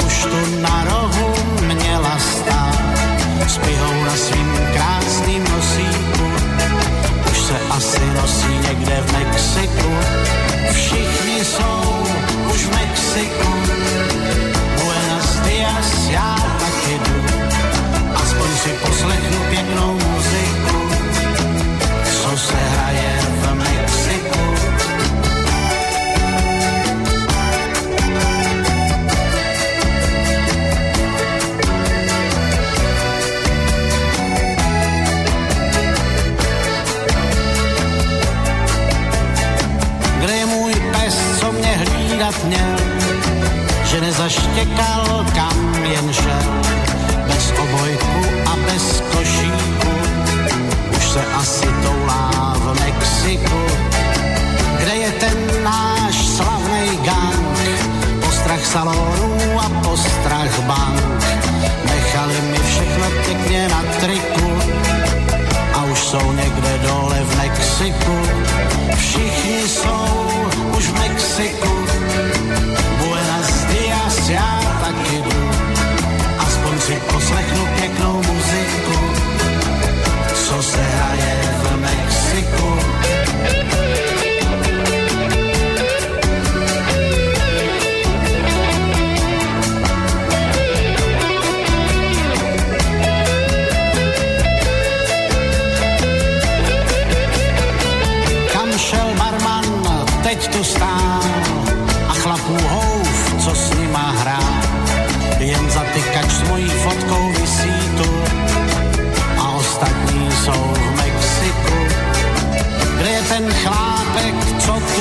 Už 0.07 0.25
tu 0.25 0.61
na 0.61 0.85
rohu 0.85 1.35
měla 1.63 2.19
stát. 2.19 2.81
S 3.47 3.59
pihou 3.59 4.05
na 4.05 4.17
svým 4.17 4.59
krásným 4.73 5.45
nosíku. 5.45 6.27
Už 7.31 7.39
se 7.39 7.57
asi 7.71 8.01
nosí 8.17 8.53
někde 8.69 9.03
v 9.07 9.13
Mexiku. 9.13 9.91
Všichni 10.73 11.45
jsou 11.45 11.83
už 12.55 12.65
v 12.67 12.75
Mexiku. 12.75 13.53
Buenos 14.77 15.31
dias, 15.45 16.09
já 16.11 16.37
taky 16.61 17.01
jdu. 17.05 17.23
Aspoň 18.15 18.49
si 18.63 18.69
poslechnu 18.69 19.30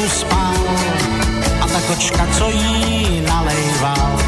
spal 0.10 0.56
a 1.62 1.67
ta 1.67 1.82
kočka, 1.88 2.28
co 2.38 2.50
jí 2.50 3.22
nalejval. 3.28 4.19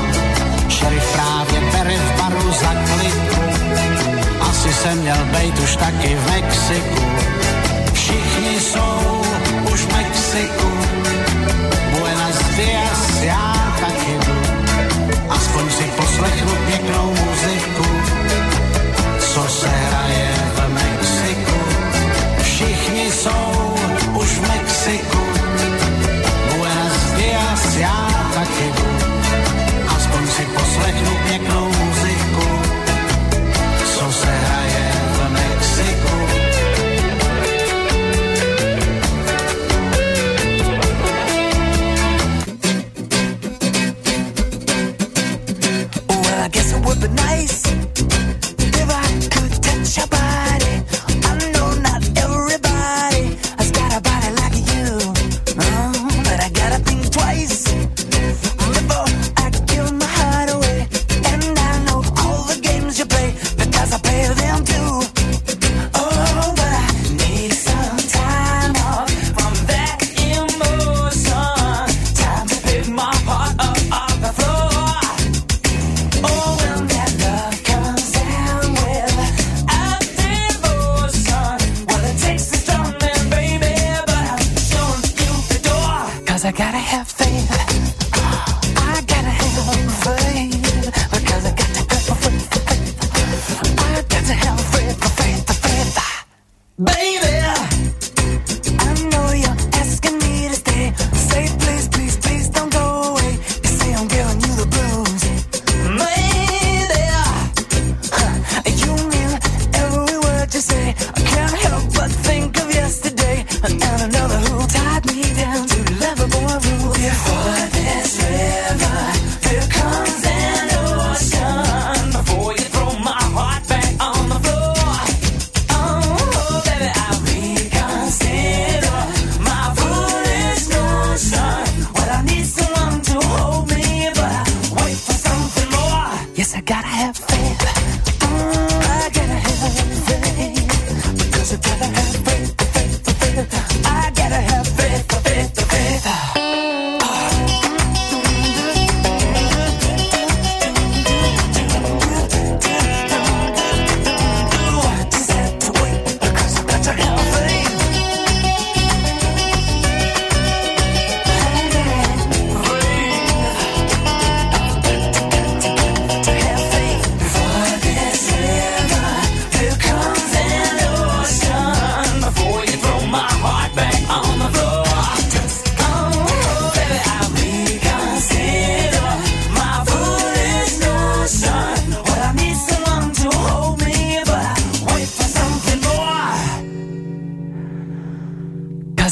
Šerif 0.70 1.14
právě 1.14 1.62
bere 1.72 1.98
v 1.98 2.22
baru 2.22 2.52
za 2.52 2.74
kliku, 2.74 3.42
asi 4.42 4.74
jsem 4.74 4.98
měl 4.98 5.18
bejt 5.32 5.60
už 5.60 5.76
taky 5.76 6.16
v 6.16 6.32
Mexiku. 6.32 7.02
Všichni 7.94 8.60
jsou 8.60 9.22
už 9.74 9.80
v 9.82 9.98
Mexiku. 9.98 10.72
Buenos 11.92 12.38
dias, 12.56 13.22
já 13.22 13.76
taky 13.80 14.12
jdu. 14.26 14.42
Aspoň 15.30 15.70
si 15.70 15.84
poslechnu 15.84 16.52
pěknou 16.66 17.11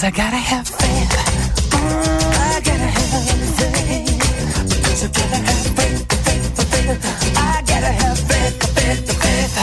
I 0.09 0.11
gotta 0.11 0.37
have 0.37 0.67
faith. 0.67 1.13
I 1.71 2.59
gotta 2.65 2.89
have 2.97 3.29
faith. 3.61 4.09
Because 4.67 5.03
I 5.03 5.09
gotta 5.13 5.37
have 5.37 5.67
faith, 5.77 6.01
faith, 6.25 6.57
faith. 6.73 7.37
I 7.37 7.61
gotta 7.61 7.93
have 7.93 8.17
faith, 8.17 8.57
faith, 8.73 9.05
faith. 9.21 9.53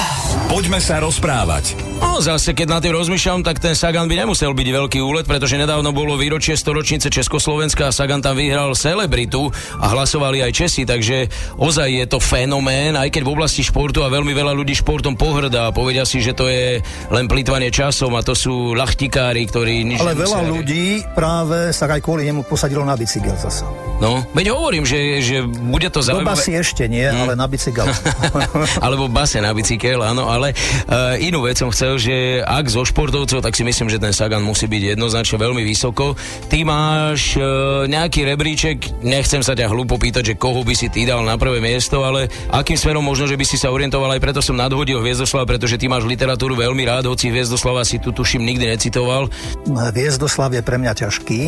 Poďme 0.46 0.78
sa 0.78 1.02
rozprávať. 1.02 1.85
No 2.16 2.24
zase, 2.24 2.56
keď 2.56 2.68
na 2.72 2.80
tým 2.80 2.96
rozmýšľam, 2.96 3.44
tak 3.44 3.60
ten 3.60 3.76
Sagan 3.76 4.08
by 4.08 4.24
nemusel 4.24 4.56
byť 4.56 4.68
veľký 4.72 5.04
úlet, 5.04 5.28
pretože 5.28 5.60
nedávno 5.60 5.92
bolo 5.92 6.16
výročie 6.16 6.56
storočnice 6.56 7.12
Československa 7.12 7.88
a 7.88 7.92
Sagan 7.92 8.24
tam 8.24 8.40
vyhral 8.40 8.72
celebritu 8.72 9.52
a 9.76 9.92
hlasovali 9.92 10.40
aj 10.40 10.52
Česi, 10.56 10.88
takže 10.88 11.28
ozaj 11.60 11.88
je 11.92 12.06
to 12.08 12.16
fenomén, 12.16 12.96
aj 12.96 13.12
keď 13.12 13.20
v 13.20 13.32
oblasti 13.36 13.60
športu 13.60 14.00
a 14.00 14.08
veľmi 14.08 14.32
veľa 14.32 14.56
ľudí 14.56 14.72
športom 14.72 15.12
pohrdá 15.12 15.68
a 15.68 15.76
povedia 15.76 16.08
si, 16.08 16.24
že 16.24 16.32
to 16.32 16.48
je 16.48 16.80
len 17.12 17.28
plýtvanie 17.28 17.68
časom 17.68 18.16
a 18.16 18.24
to 18.24 18.32
sú 18.32 18.72
lachtikári, 18.72 19.44
ktorí 19.44 19.84
nič 19.84 20.00
Ale 20.00 20.16
veľa 20.16 20.40
ľudí 20.48 21.04
práve 21.12 21.68
sa 21.76 21.84
aj 21.84 22.00
kvôli 22.00 22.24
nemu 22.32 22.48
posadilo 22.48 22.80
na 22.80 22.96
bicykel 22.96 23.36
zasa. 23.36 23.85
No, 23.96 24.20
veď 24.36 24.52
hovorím, 24.52 24.84
že, 24.84 25.24
že 25.24 25.40
bude 25.48 25.88
to 25.88 26.04
Do 26.04 26.12
zaujímavé. 26.12 26.36
basy 26.36 26.52
ešte 26.52 26.84
nie, 26.84 27.08
ale 27.08 27.32
na 27.32 27.48
bicykel. 27.48 27.88
Alebo 28.84 29.08
base 29.08 29.40
na 29.40 29.56
bicykel, 29.56 30.04
áno, 30.04 30.28
ale 30.28 30.52
uh, 30.52 31.16
inú 31.16 31.40
vec 31.48 31.56
som 31.56 31.72
chcel, 31.72 31.96
že 31.96 32.44
ak 32.44 32.68
zo 32.68 32.84
športovcov, 32.84 33.40
tak 33.40 33.56
si 33.56 33.64
myslím, 33.64 33.88
že 33.88 33.96
ten 33.96 34.12
Sagan 34.12 34.44
musí 34.44 34.68
byť 34.68 35.00
jednoznačne 35.00 35.40
veľmi 35.40 35.64
vysoko. 35.64 36.12
Ty 36.52 36.58
máš 36.68 37.40
uh, 37.40 37.88
nejaký 37.88 38.28
rebríček, 38.28 39.00
nechcem 39.00 39.40
sa 39.40 39.56
ťa 39.56 39.72
hlupo 39.72 39.96
pýtať, 39.96 40.28
že 40.28 40.34
koho 40.36 40.60
by 40.60 40.76
si 40.76 40.92
ty 40.92 41.08
dal 41.08 41.24
na 41.24 41.40
prvé 41.40 41.64
miesto, 41.64 42.04
ale 42.04 42.28
akým 42.52 42.76
smerom 42.76 43.00
možno, 43.00 43.24
že 43.24 43.40
by 43.40 43.48
si 43.48 43.56
sa 43.56 43.72
orientoval, 43.72 44.12
aj 44.12 44.20
preto 44.20 44.44
som 44.44 44.60
nadhodil 44.60 45.00
Hviezdoslava, 45.00 45.56
pretože 45.56 45.80
ty 45.80 45.88
máš 45.88 46.04
literatúru 46.04 46.52
veľmi 46.52 46.84
rád, 46.84 47.08
hoci 47.08 47.32
Hviezdoslava 47.32 47.80
si 47.80 47.96
tu 47.96 48.12
tuším 48.12 48.44
nikdy 48.44 48.76
necitoval. 48.76 49.32
Hviezdoslav 49.64 50.52
je 50.52 50.60
pre 50.60 50.76
mňa 50.76 50.92
ťažký, 51.00 51.40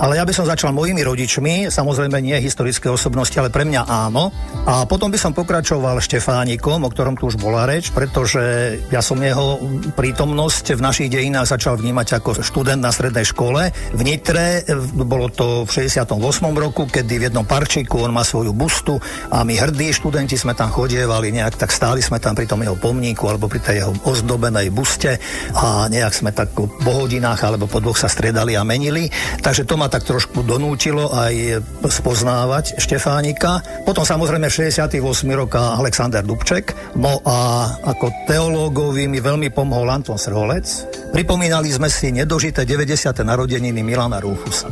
ale 0.00 0.16
ja 0.16 0.24
by 0.24 0.32
som 0.32 0.48
začal 0.48 0.72
mojimi 0.72 1.04
rodičmi, 1.04 1.68
samozrejme 1.68 1.89
nie 2.20 2.36
historické 2.38 2.86
osobnosti, 2.92 3.34
ale 3.38 3.50
pre 3.50 3.64
mňa 3.66 3.82
áno. 3.86 4.30
A 4.68 4.84
potom 4.84 5.08
by 5.08 5.18
som 5.18 5.32
pokračoval 5.32 5.98
Štefánikom, 5.98 6.84
o 6.86 6.92
ktorom 6.92 7.16
tu 7.16 7.26
už 7.26 7.40
bola 7.40 7.66
reč, 7.66 7.90
pretože 7.90 8.76
ja 8.92 9.00
som 9.00 9.18
jeho 9.18 9.58
prítomnosť 9.96 10.76
v 10.76 10.84
našich 10.84 11.08
dejinách 11.10 11.50
začal 11.50 11.80
vnímať 11.80 12.20
ako 12.20 12.44
študent 12.44 12.82
na 12.82 12.92
strednej 12.92 13.24
škole. 13.26 13.72
V 13.96 14.00
Nitre 14.04 14.62
bolo 14.94 15.32
to 15.32 15.64
v 15.64 15.70
68. 15.88 16.14
roku, 16.54 16.86
kedy 16.86 17.18
v 17.18 17.26
jednom 17.30 17.46
parčiku 17.46 18.04
on 18.04 18.12
má 18.14 18.22
svoju 18.22 18.52
bustu 18.52 19.00
a 19.32 19.42
my 19.42 19.56
hrdí 19.56 19.90
študenti 19.94 20.36
sme 20.36 20.54
tam 20.54 20.70
chodievali, 20.70 21.32
nejak 21.32 21.56
tak 21.56 21.72
stáli 21.72 22.04
sme 22.04 22.20
tam 22.20 22.36
pri 22.36 22.46
tom 22.46 22.60
jeho 22.60 22.76
pomníku 22.76 23.26
alebo 23.26 23.48
pri 23.48 23.60
tej 23.64 23.76
jeho 23.82 23.92
ozdobenej 24.04 24.68
buste 24.70 25.16
a 25.56 25.88
nejak 25.88 26.12
sme 26.14 26.30
tak 26.30 26.52
po 26.54 26.92
hodinách 26.92 27.40
alebo 27.46 27.66
po 27.66 27.80
dvoch 27.80 27.96
sa 27.96 28.08
stredali 28.10 28.54
a 28.54 28.62
menili. 28.62 29.08
Takže 29.40 29.64
to 29.64 29.74
ma 29.80 29.88
tak 29.88 30.04
trošku 30.04 30.44
donútilo 30.44 31.10
aj 31.10 31.62
spoznávať 31.88 32.76
Štefánika. 32.76 33.64
Potom 33.88 34.04
samozrejme 34.04 34.52
v 34.52 34.68
68. 34.68 35.00
roka 35.32 35.78
Alexander 35.80 36.20
Dubček. 36.20 36.96
No 37.00 37.24
a 37.24 37.70
ako 37.80 38.28
teológovi 38.28 39.08
mi 39.08 39.22
veľmi 39.22 39.48
pomohol 39.54 39.88
Anton 39.88 40.20
Srholec. 40.20 40.66
Pripomínali 41.14 41.72
sme 41.72 41.88
si 41.88 42.12
nedožité 42.12 42.68
90. 42.68 43.24
narodeniny 43.24 43.80
Milana 43.80 44.20
Rúfusa. 44.20 44.68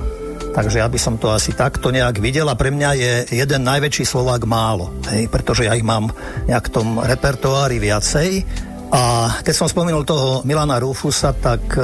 Takže 0.59 0.83
ja 0.83 0.90
by 0.90 0.99
som 0.99 1.14
to 1.23 1.31
asi 1.31 1.55
takto 1.55 1.94
nejak 1.94 2.18
videl 2.18 2.51
a 2.51 2.59
pre 2.59 2.75
mňa 2.75 2.90
je 2.99 3.12
jeden 3.31 3.62
najväčší 3.62 4.03
Slovák 4.03 4.42
málo, 4.42 4.90
hej, 5.07 5.31
pretože 5.31 5.71
ja 5.71 5.79
ich 5.79 5.87
mám 5.87 6.11
nejak 6.51 6.66
v 6.66 6.75
tom 6.75 6.88
repertoári 6.99 7.79
viacej. 7.79 8.42
A 8.88 9.37
keď 9.44 9.55
som 9.55 9.68
spomenul 9.68 10.09
toho 10.09 10.40
Milana 10.48 10.81
Rufusa, 10.81 11.37
tak 11.37 11.61
e, 11.77 11.81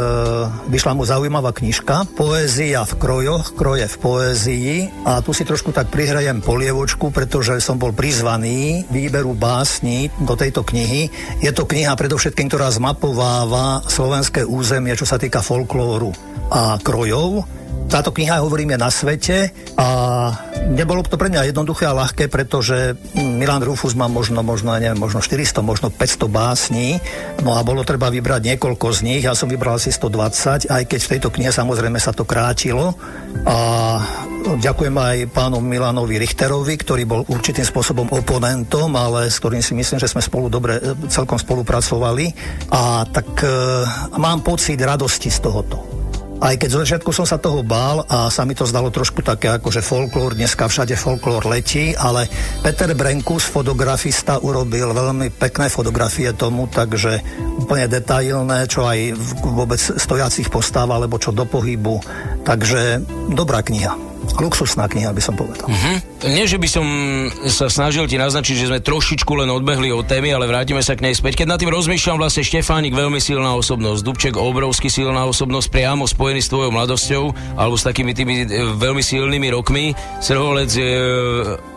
vyšla 0.72 0.96
mu 0.96 1.04
zaujímavá 1.04 1.52
knižka 1.52 2.08
Poézia 2.16 2.80
v 2.88 2.96
krojoch, 2.96 3.52
kroje 3.52 3.84
v 3.84 3.96
poézii 4.00 4.72
a 5.04 5.20
tu 5.20 5.36
si 5.36 5.44
trošku 5.44 5.68
tak 5.68 5.92
prihrajem 5.92 6.40
polievočku, 6.40 7.12
pretože 7.12 7.60
som 7.60 7.76
bol 7.76 7.92
prizvaný 7.92 8.88
výberu 8.88 9.36
básni 9.36 10.08
do 10.16 10.32
tejto 10.32 10.64
knihy. 10.64 11.12
Je 11.44 11.52
to 11.52 11.68
kniha 11.68 11.92
predovšetkým, 11.92 12.48
ktorá 12.48 12.72
zmapováva 12.72 13.84
slovenské 13.84 14.48
územie, 14.48 14.96
čo 14.96 15.04
sa 15.04 15.20
týka 15.20 15.44
folklóru 15.44 16.08
a 16.48 16.80
krojov. 16.80 17.44
Táto 17.84 18.10
kniha, 18.10 18.42
hovorím, 18.42 18.74
je 18.74 18.78
na 18.80 18.90
svete 18.90 19.36
a 19.76 19.88
nebolo 20.72 21.04
to 21.04 21.20
pre 21.20 21.28
mňa 21.28 21.52
jednoduché 21.52 21.84
a 21.84 21.94
ľahké, 21.94 22.32
pretože 22.32 22.96
Milan 23.14 23.62
Rufus 23.62 23.92
má 23.92 24.08
možno, 24.08 24.40
možno, 24.40 24.72
neviem, 24.74 24.98
možno 24.98 25.20
400, 25.20 25.60
možno 25.60 25.92
500 25.92 26.26
básní, 26.26 26.98
no 27.44 27.54
a 27.54 27.62
bolo 27.62 27.84
treba 27.86 28.08
vybrať 28.08 28.56
niekoľko 28.56 28.86
z 28.88 29.00
nich, 29.04 29.22
ja 29.22 29.36
som 29.36 29.52
vybral 29.52 29.76
asi 29.76 29.92
120, 29.92 30.72
aj 30.72 30.82
keď 30.88 31.00
v 31.04 31.12
tejto 31.16 31.28
knihe 31.28 31.52
samozrejme 31.52 32.00
sa 32.00 32.16
to 32.16 32.24
krátilo. 32.26 32.96
A 33.44 33.56
ďakujem 34.58 34.96
aj 34.96 35.16
pánu 35.30 35.60
Milanovi 35.60 36.16
Richterovi, 36.16 36.74
ktorý 36.80 37.04
bol 37.04 37.22
určitým 37.28 37.68
spôsobom 37.68 38.08
oponentom, 38.10 38.90
ale 38.96 39.28
s 39.28 39.38
ktorým 39.38 39.60
si 39.60 39.76
myslím, 39.76 40.00
že 40.00 40.10
sme 40.10 40.24
spolu 40.24 40.48
dobre, 40.48 40.80
celkom 41.12 41.36
spolupracovali. 41.36 42.32
A 42.72 43.04
tak 43.06 43.28
e, 43.44 43.48
mám 44.16 44.40
pocit 44.40 44.80
radosti 44.80 45.28
z 45.28 45.38
tohoto. 45.44 45.93
Aj 46.44 46.60
keď 46.60 46.68
zo 46.68 46.82
začiatku 46.84 47.08
som 47.08 47.24
sa 47.24 47.40
toho 47.40 47.64
bál 47.64 48.04
a 48.04 48.28
sa 48.28 48.44
mi 48.44 48.52
to 48.52 48.68
zdalo 48.68 48.92
trošku 48.92 49.24
také 49.24 49.48
ako, 49.48 49.72
že 49.72 49.80
folklór, 49.80 50.36
dneska 50.36 50.68
všade 50.68 50.92
folklór 50.92 51.48
letí, 51.48 51.96
ale 51.96 52.28
Peter 52.60 52.92
Brenkus, 52.92 53.48
fotografista, 53.48 54.36
urobil 54.44 54.92
veľmi 54.92 55.32
pekné 55.32 55.72
fotografie 55.72 56.36
tomu, 56.36 56.68
takže 56.68 57.24
úplne 57.56 57.88
detailné, 57.88 58.68
čo 58.68 58.84
aj 58.84 59.16
vôbec 59.40 59.80
stojacich 59.80 60.52
postáv, 60.52 60.92
alebo 60.92 61.16
čo 61.16 61.32
do 61.32 61.48
pohybu. 61.48 62.04
Takže 62.44 63.00
dobrá 63.32 63.64
kniha. 63.64 64.13
Luxusná 64.40 64.88
kniha, 64.88 65.12
by 65.12 65.22
som 65.22 65.34
povedal. 65.36 65.68
Hm? 65.68 65.98
Nie, 66.24 66.48
že 66.48 66.56
by 66.56 66.68
som 66.68 66.86
sa 67.52 67.68
snažil 67.68 68.08
ti 68.08 68.16
naznačiť, 68.16 68.54
že 68.56 68.68
sme 68.72 68.80
trošičku 68.80 69.32
len 69.36 69.52
odbehli 69.52 69.92
od 69.92 70.08
témy, 70.08 70.32
ale 70.32 70.48
vrátime 70.48 70.80
sa 70.80 70.96
k 70.96 71.04
nej 71.04 71.14
späť. 71.14 71.44
Keď 71.44 71.46
nad 71.52 71.60
tým 71.60 71.68
rozmýšľam, 71.68 72.16
vlastne 72.16 72.40
Štefánik 72.40 72.96
veľmi 72.96 73.20
silná 73.20 73.52
osobnosť, 73.60 74.00
Dubček 74.00 74.34
obrovsky 74.40 74.88
silná 74.88 75.28
osobnosť, 75.28 75.68
priamo 75.68 76.08
spojený 76.08 76.40
s 76.40 76.48
tvojou 76.48 76.70
mladosťou 76.72 77.24
alebo 77.60 77.76
s 77.76 77.84
takými 77.84 78.16
tými 78.16 78.34
e, 78.44 78.76
veľmi 78.80 79.04
silnými 79.04 79.52
rokmi. 79.52 79.92
Srholec 80.24 80.70
je 80.72 80.94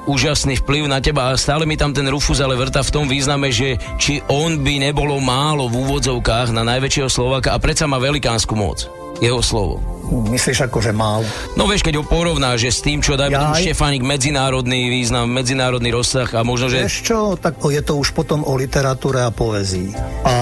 úžasný 0.07 0.63
vplyv 0.63 0.87
na 0.87 1.03
teba 1.03 1.35
a 1.35 1.39
stále 1.39 1.67
mi 1.67 1.75
tam 1.75 1.91
ten 1.91 2.07
Rufus 2.07 2.39
ale 2.39 2.55
vrta 2.55 2.79
v 2.79 2.93
tom 2.95 3.05
význame, 3.11 3.51
že 3.51 3.75
či 3.99 4.23
on 4.31 4.63
by 4.63 4.79
nebolo 4.79 5.19
málo 5.19 5.67
v 5.67 5.83
úvodzovkách 5.83 6.55
na 6.55 6.63
najväčšieho 6.63 7.11
Slováka 7.11 7.51
a 7.51 7.59
predsa 7.59 7.85
má 7.85 7.99
velikánsku 7.99 8.55
moc. 8.55 8.87
Jeho 9.17 9.41
slovo. 9.41 9.81
Myslíš 10.07 10.71
ako, 10.71 10.79
že 10.79 10.95
málo? 10.95 11.27
No 11.59 11.67
vieš, 11.67 11.83
keď 11.83 11.99
ho 11.99 12.03
porovnáš, 12.07 12.63
že 12.63 12.71
s 12.71 12.79
tým, 12.79 13.03
čo 13.03 13.19
tomu 13.19 13.35
Jaj. 13.35 13.59
Štefánik, 13.59 14.07
medzinárodný 14.07 14.87
význam, 14.87 15.27
medzinárodný 15.27 15.91
rozsah 15.91 16.31
a 16.31 16.47
možno, 16.47 16.71
že... 16.71 16.87
Vieš 16.87 16.97
čo, 17.03 17.19
tak 17.35 17.59
je 17.59 17.81
to 17.83 17.99
už 17.99 18.15
potom 18.15 18.47
o 18.47 18.55
literatúre 18.55 19.19
a 19.19 19.35
poézii. 19.35 19.91
A 20.23 20.33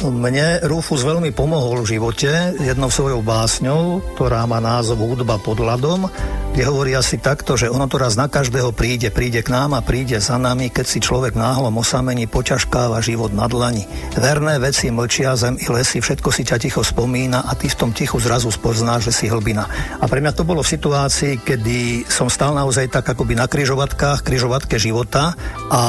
mne 0.00 0.64
Rufus 0.64 1.04
veľmi 1.04 1.34
pomohol 1.36 1.84
v 1.84 1.98
živote 1.98 2.56
jednou 2.62 2.88
svojou 2.88 3.20
básňou, 3.20 4.00
ktorá 4.16 4.46
má 4.48 4.62
názov 4.62 5.02
Hudba 5.02 5.36
pod 5.36 5.60
ľadom. 5.60 6.08
kde 6.52 6.68
hovorí 6.68 6.92
asi 6.92 7.16
takto, 7.16 7.56
že 7.56 7.72
ono 7.72 7.88
to 7.88 7.96
raz 7.96 8.12
na 8.12 8.28
každého 8.28 8.76
príde, 8.76 9.08
príde 9.08 9.40
k 9.40 9.48
nám 9.48 9.72
a 9.72 9.80
príde 9.80 10.20
za 10.20 10.36
nami, 10.36 10.68
keď 10.68 10.84
si 10.84 11.00
človek 11.00 11.32
náhlom 11.32 11.80
osamení 11.80 12.28
poťažkáva 12.28 13.00
život 13.00 13.32
na 13.32 13.48
dlani. 13.48 13.88
Verné 14.20 14.60
veci 14.60 14.92
mlčia 14.92 15.32
zem 15.32 15.56
i 15.56 15.66
lesy, 15.72 16.04
všetko 16.04 16.28
si 16.28 16.44
ťa 16.44 16.60
ticho 16.60 16.84
spomína 16.84 17.48
a 17.48 17.56
ty 17.56 17.72
v 17.72 17.78
tom 17.80 17.90
tichu 17.96 18.20
zrazu 18.20 18.52
spoznáš, 18.52 19.08
že 19.08 19.12
si 19.16 19.24
hlbina. 19.32 19.64
A 19.96 20.04
pre 20.04 20.20
mňa 20.20 20.36
to 20.36 20.44
bolo 20.44 20.60
v 20.60 20.72
situácii, 20.76 21.40
kedy 21.40 22.04
som 22.12 22.28
stal 22.28 22.52
naozaj 22.52 22.92
tak 22.92 23.08
akoby 23.08 23.32
na 23.32 23.48
kryžovatkách, 23.48 24.20
kryžovatke 24.20 24.76
života 24.76 25.32
a 25.72 25.82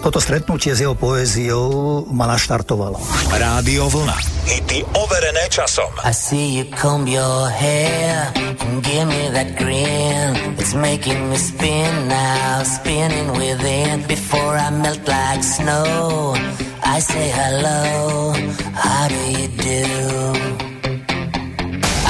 toto 0.00 0.16
stretnutie 0.16 0.72
s 0.72 0.80
jeho 0.80 0.96
poéziou 0.96 2.08
ma 2.08 2.24
naštartovalo. 2.24 2.96
Rádio 3.30 3.88
Vlna. 3.88 4.18
Hity 4.44 4.82
overené 4.94 5.46
časom. 5.48 5.92
I 6.04 6.12
see 6.12 6.58
you 6.58 6.64
comb 6.74 7.06
your 7.06 7.48
hair 7.48 8.32
and 8.34 8.82
give 8.82 9.06
me 9.06 9.30
that 9.30 9.54
grin. 9.56 10.34
It's 10.58 10.74
making 10.74 11.30
me 11.30 11.36
spin 11.36 12.08
now, 12.08 12.62
spinning 12.64 13.30
within. 13.38 14.02
Before 14.08 14.56
I 14.56 14.70
melt 14.70 15.06
like 15.06 15.42
snow, 15.44 16.34
I 16.82 16.98
say 16.98 17.30
hello. 17.30 18.34
How 18.74 19.08
do 19.08 19.20
you 19.38 19.46
do? 19.48 19.84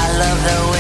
I 0.03 0.07
love 0.23 0.41
the 0.49 0.59
way 0.73 0.80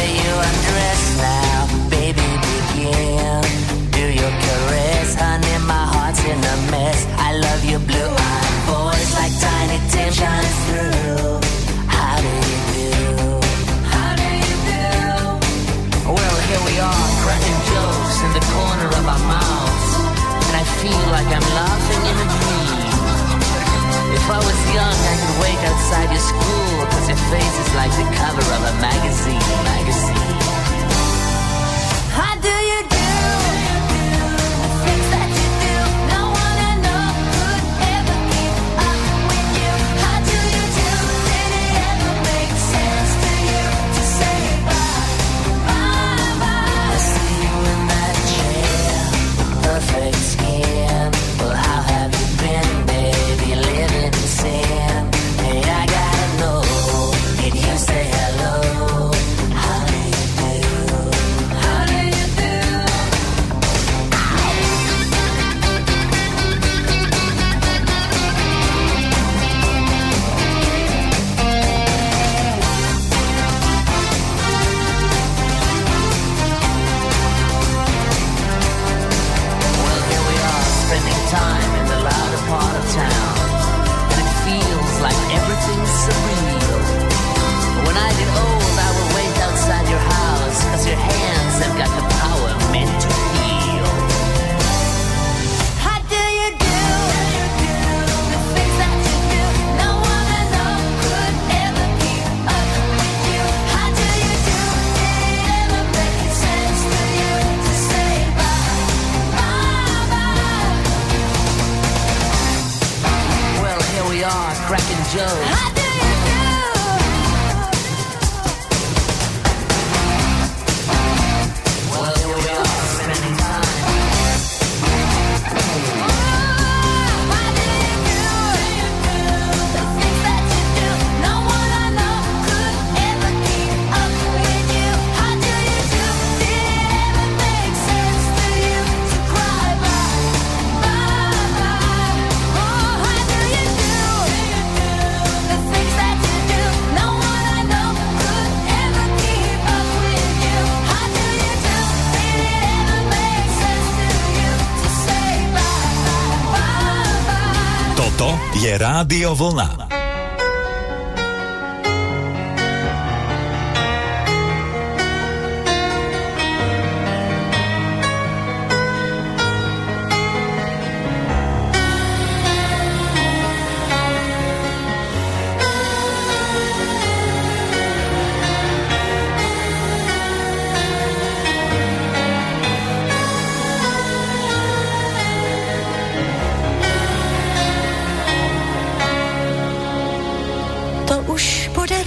je 159.20 159.26
Rádio 159.26 159.36
Vlna. 159.36 159.79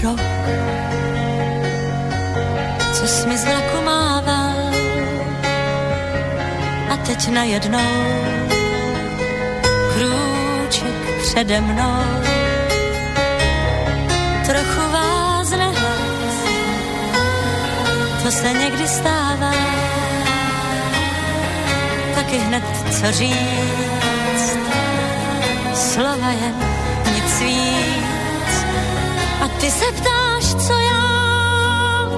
Už 0.04 0.10
bude 0.10 0.12
rok, 0.12 0.20
co 2.93 3.08
jsi 3.08 3.28
mi 3.28 3.38
z 3.38 3.45
vlaku 3.45 3.86
mával 3.86 4.54
a 6.89 6.97
teď 6.97 7.30
najednou 7.30 7.80
krůček 9.93 11.22
přede 11.22 11.62
mnou. 11.62 12.04
Trochu 14.45 14.91
vázne 14.91 15.66
hlas, 15.66 16.38
to 18.24 18.32
se 18.32 18.54
někdy 18.54 18.88
stává. 18.88 19.54
Taky 22.16 22.38
hned 22.38 22.64
co 22.91 23.12
říct 23.12 24.58
slova 25.74 26.30
jen 26.30 26.82
ty 29.64 29.72
se 29.72 29.86
ptáš, 29.91 30.55
co 30.68 30.74
já? 30.74 32.09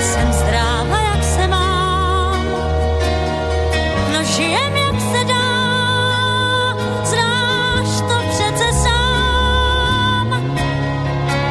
Jsem 0.00 0.32
zdráva, 0.32 1.00
jak 1.00 1.24
se 1.24 1.48
mám. 1.48 2.44
No 4.12 4.24
žijem, 4.24 4.76
jak 4.76 5.00
se 5.00 5.24
dá. 5.24 6.76
Znáš 7.04 7.88
to 8.08 8.16
přece 8.30 8.72
sám. 8.72 10.56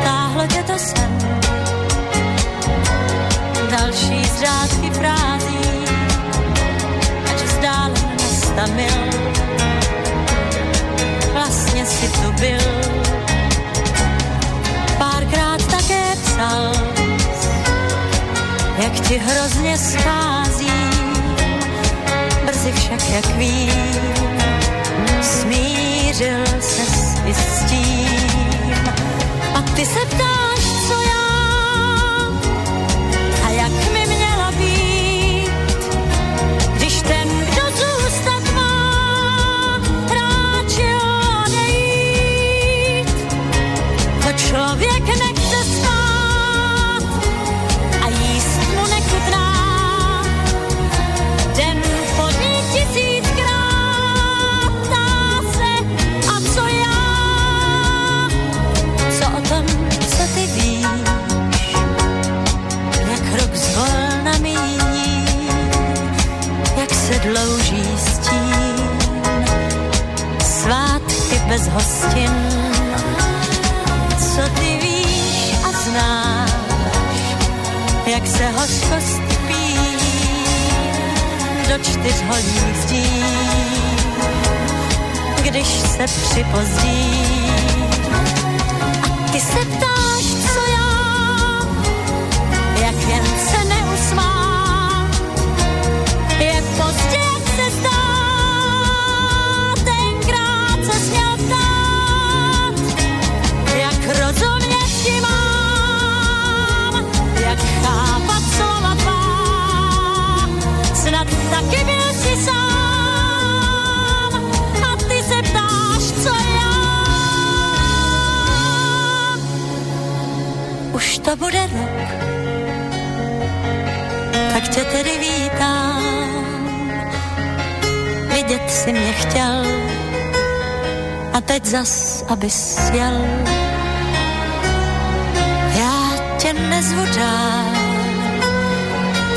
Táhlo 0.04 0.48
tě 0.48 0.64
to 0.64 0.78
sem. 0.78 1.18
Další 3.72 4.26
z 4.26 4.40
řádky 4.40 4.90
frází 4.90 5.86
ať 7.32 7.44
vzdálen 7.44 8.18
nestamil. 8.18 9.04
Vlastně 11.34 11.86
si 11.86 12.08
tu 12.08 12.32
byl 12.32 13.13
psal 16.44 16.72
jak 18.78 19.00
ti 19.08 19.18
hrozně 19.18 19.78
schází, 19.78 20.72
brzy 22.46 22.72
však 22.72 23.10
jak 23.10 23.26
vím, 23.26 24.04
smířil 25.22 26.46
se 26.60 26.84
s 27.34 27.64
tím. 27.70 28.84
A 29.56 29.62
ty 29.62 29.86
se 29.86 30.00
ptáš, 30.06 30.64
co 30.88 31.02
já 31.02 31.23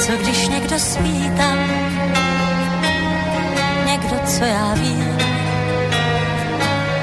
co 0.07 0.13
když 0.13 0.49
někdo 0.49 0.79
spí 0.79 1.31
tam, 1.37 1.59
někdo, 3.87 4.17
co 4.27 4.45
já 4.45 4.75
vím, 4.75 5.19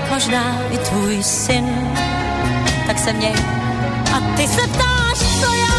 možná 0.09 0.61
i 0.71 0.77
tvůj 0.77 1.23
syn, 1.23 1.95
tak 2.87 2.99
se 2.99 3.13
měj. 3.13 3.33
A 4.15 4.37
ty 4.37 4.47
se 4.47 4.67
ptáš, 4.67 5.19
co 5.39 5.53
já. 5.53 5.72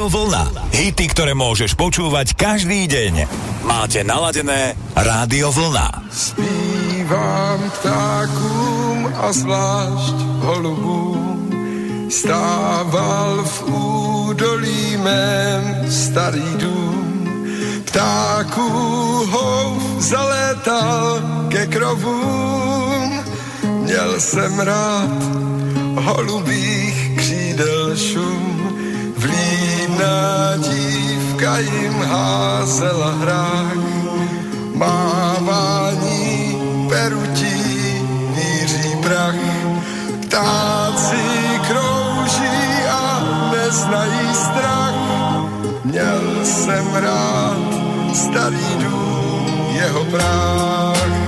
Rádio 0.00 0.16
Vlna. 0.16 0.72
Hity, 0.72 1.12
ktoré 1.12 1.36
môžeš 1.36 1.76
počúvať 1.76 2.32
každý 2.32 2.88
deň. 2.88 3.28
Máte 3.68 4.00
naladené 4.00 4.72
Rádio 4.96 5.52
Vlna. 5.52 6.08
Zpívám 6.08 7.60
ptákům 7.68 9.12
a 9.12 9.28
zvlášť 9.28 10.16
holubům. 10.40 11.52
Stával 12.08 13.44
v 13.44 13.56
údolí 13.68 14.96
mém 15.04 15.84
starý 15.92 16.48
dům. 16.56 17.04
Ptáků 17.84 18.72
houf 19.28 19.84
zalétal 20.00 21.20
ke 21.52 21.68
krovům. 21.68 23.20
Měl 23.84 24.16
jsem 24.16 24.60
rád 24.64 25.20
holubých 26.00 26.96
křídel 27.20 27.96
šum. 27.96 28.69
Vlídná 29.20 30.56
dívka 30.56 31.58
jim 31.58 32.02
házela 32.02 33.10
hrách. 33.10 33.76
Mávání 34.74 36.56
perutí 36.88 38.00
míří 38.34 38.96
prach. 39.02 39.34
Ptáci 40.26 41.24
krouží 41.68 42.84
a 42.90 43.22
neznají 43.52 44.34
strach. 44.34 44.94
Měl 45.84 46.44
jsem 46.44 46.94
rád 46.94 47.58
starý 48.14 48.76
dům, 48.78 49.66
jeho 49.72 50.04
práh. 50.04 51.19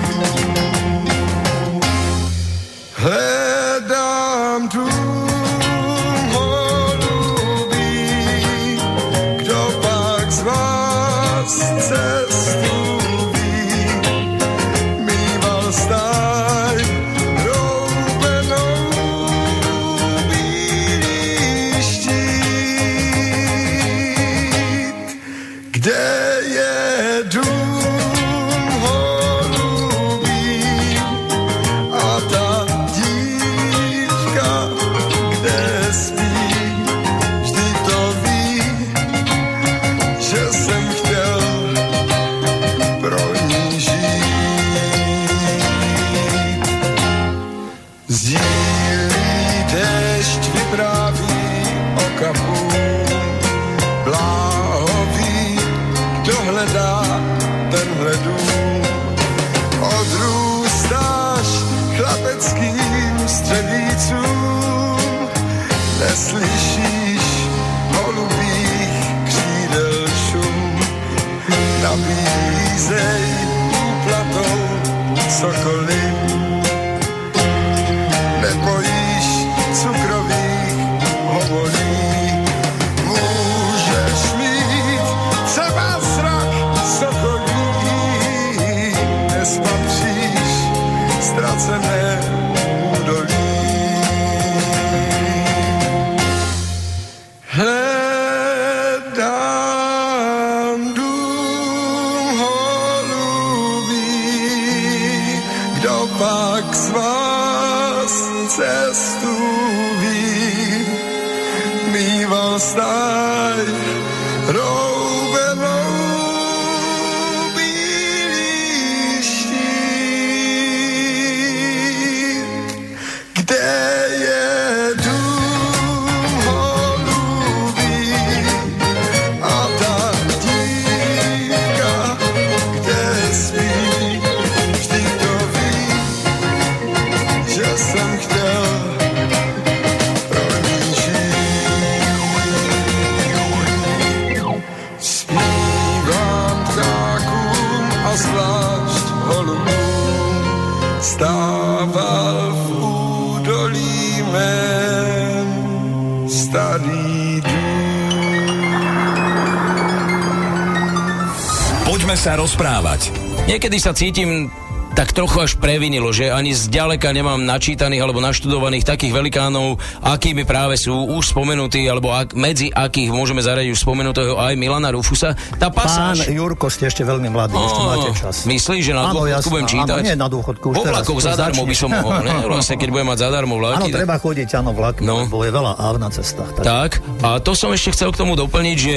Niekedy 163.63 163.79
sa 163.79 163.95
cítim 163.95 164.51
tak 164.99 165.15
trochu 165.15 165.39
až 165.39 165.55
previnilo, 165.55 166.11
že 166.11 166.35
ani 166.35 166.51
zďaleka 166.51 167.15
nemám 167.15 167.39
načítaných 167.47 168.03
alebo 168.03 168.19
naštudovaných 168.19 168.83
takých 168.83 169.15
velikánov, 169.15 169.79
akými 170.03 170.43
práve 170.43 170.75
sú 170.75 170.91
už 171.15 171.31
spomenutí, 171.31 171.79
alebo 171.87 172.11
ak, 172.11 172.35
medzi 172.35 172.75
akých 172.75 173.15
môžeme 173.15 173.39
zaradiť 173.39 173.71
už 173.71 173.79
spomenutého 173.79 174.35
aj 174.35 174.59
Milana 174.59 174.91
Rufusa. 174.91 175.39
Tá 175.63 175.71
Pán 175.71 175.87
pasáž... 175.87 176.27
Jurko, 176.27 176.67
ste 176.67 176.91
ešte 176.91 177.07
veľmi 177.07 177.31
mladý, 177.31 177.55
ešte 177.55 177.79
Ó, 177.79 177.87
máte 177.87 178.11
čas. 178.19 178.35
Myslíš, 178.51 178.83
že 178.83 178.93
na 178.99 179.15
Áno, 179.15 179.23
dôchodku 179.23 179.47
budem 179.47 179.69
čítať? 179.71 179.95
Áno, 179.95 180.09
nie 180.11 180.17
na 180.19 180.27
dôchodku, 180.27 180.67
už 180.67 180.75
Vo 180.75 180.83
vlakoch 180.83 181.21
zadarmo 181.23 181.63
by 181.63 181.77
som 181.79 181.89
mohol, 181.95 182.19
ne? 182.19 182.35
Vlastne, 182.51 182.75
keď 182.75 182.89
budem 182.91 183.07
mať 183.15 183.19
zadarmo 183.23 183.55
vlaky. 183.63 183.79
Áno, 183.79 183.87
tak- 183.95 184.01
treba 184.03 184.17
chodiť, 184.19 184.49
áno, 184.59 184.71
vlakmi, 184.75 185.07
No. 185.07 185.15
lebo 185.23 185.39
je 185.47 185.55
veľa 185.55 185.73
áv 185.79 186.03
na 186.03 186.11
cestách. 186.11 186.51
Tak. 186.59 186.67
Tak, 186.67 186.91
a 187.23 187.39
to 187.39 187.55
som 187.55 187.71
ešte 187.71 187.95
chcel 187.95 188.11
k 188.11 188.27
tomu 188.27 188.35
doplniť, 188.35 188.77
že 188.77 188.97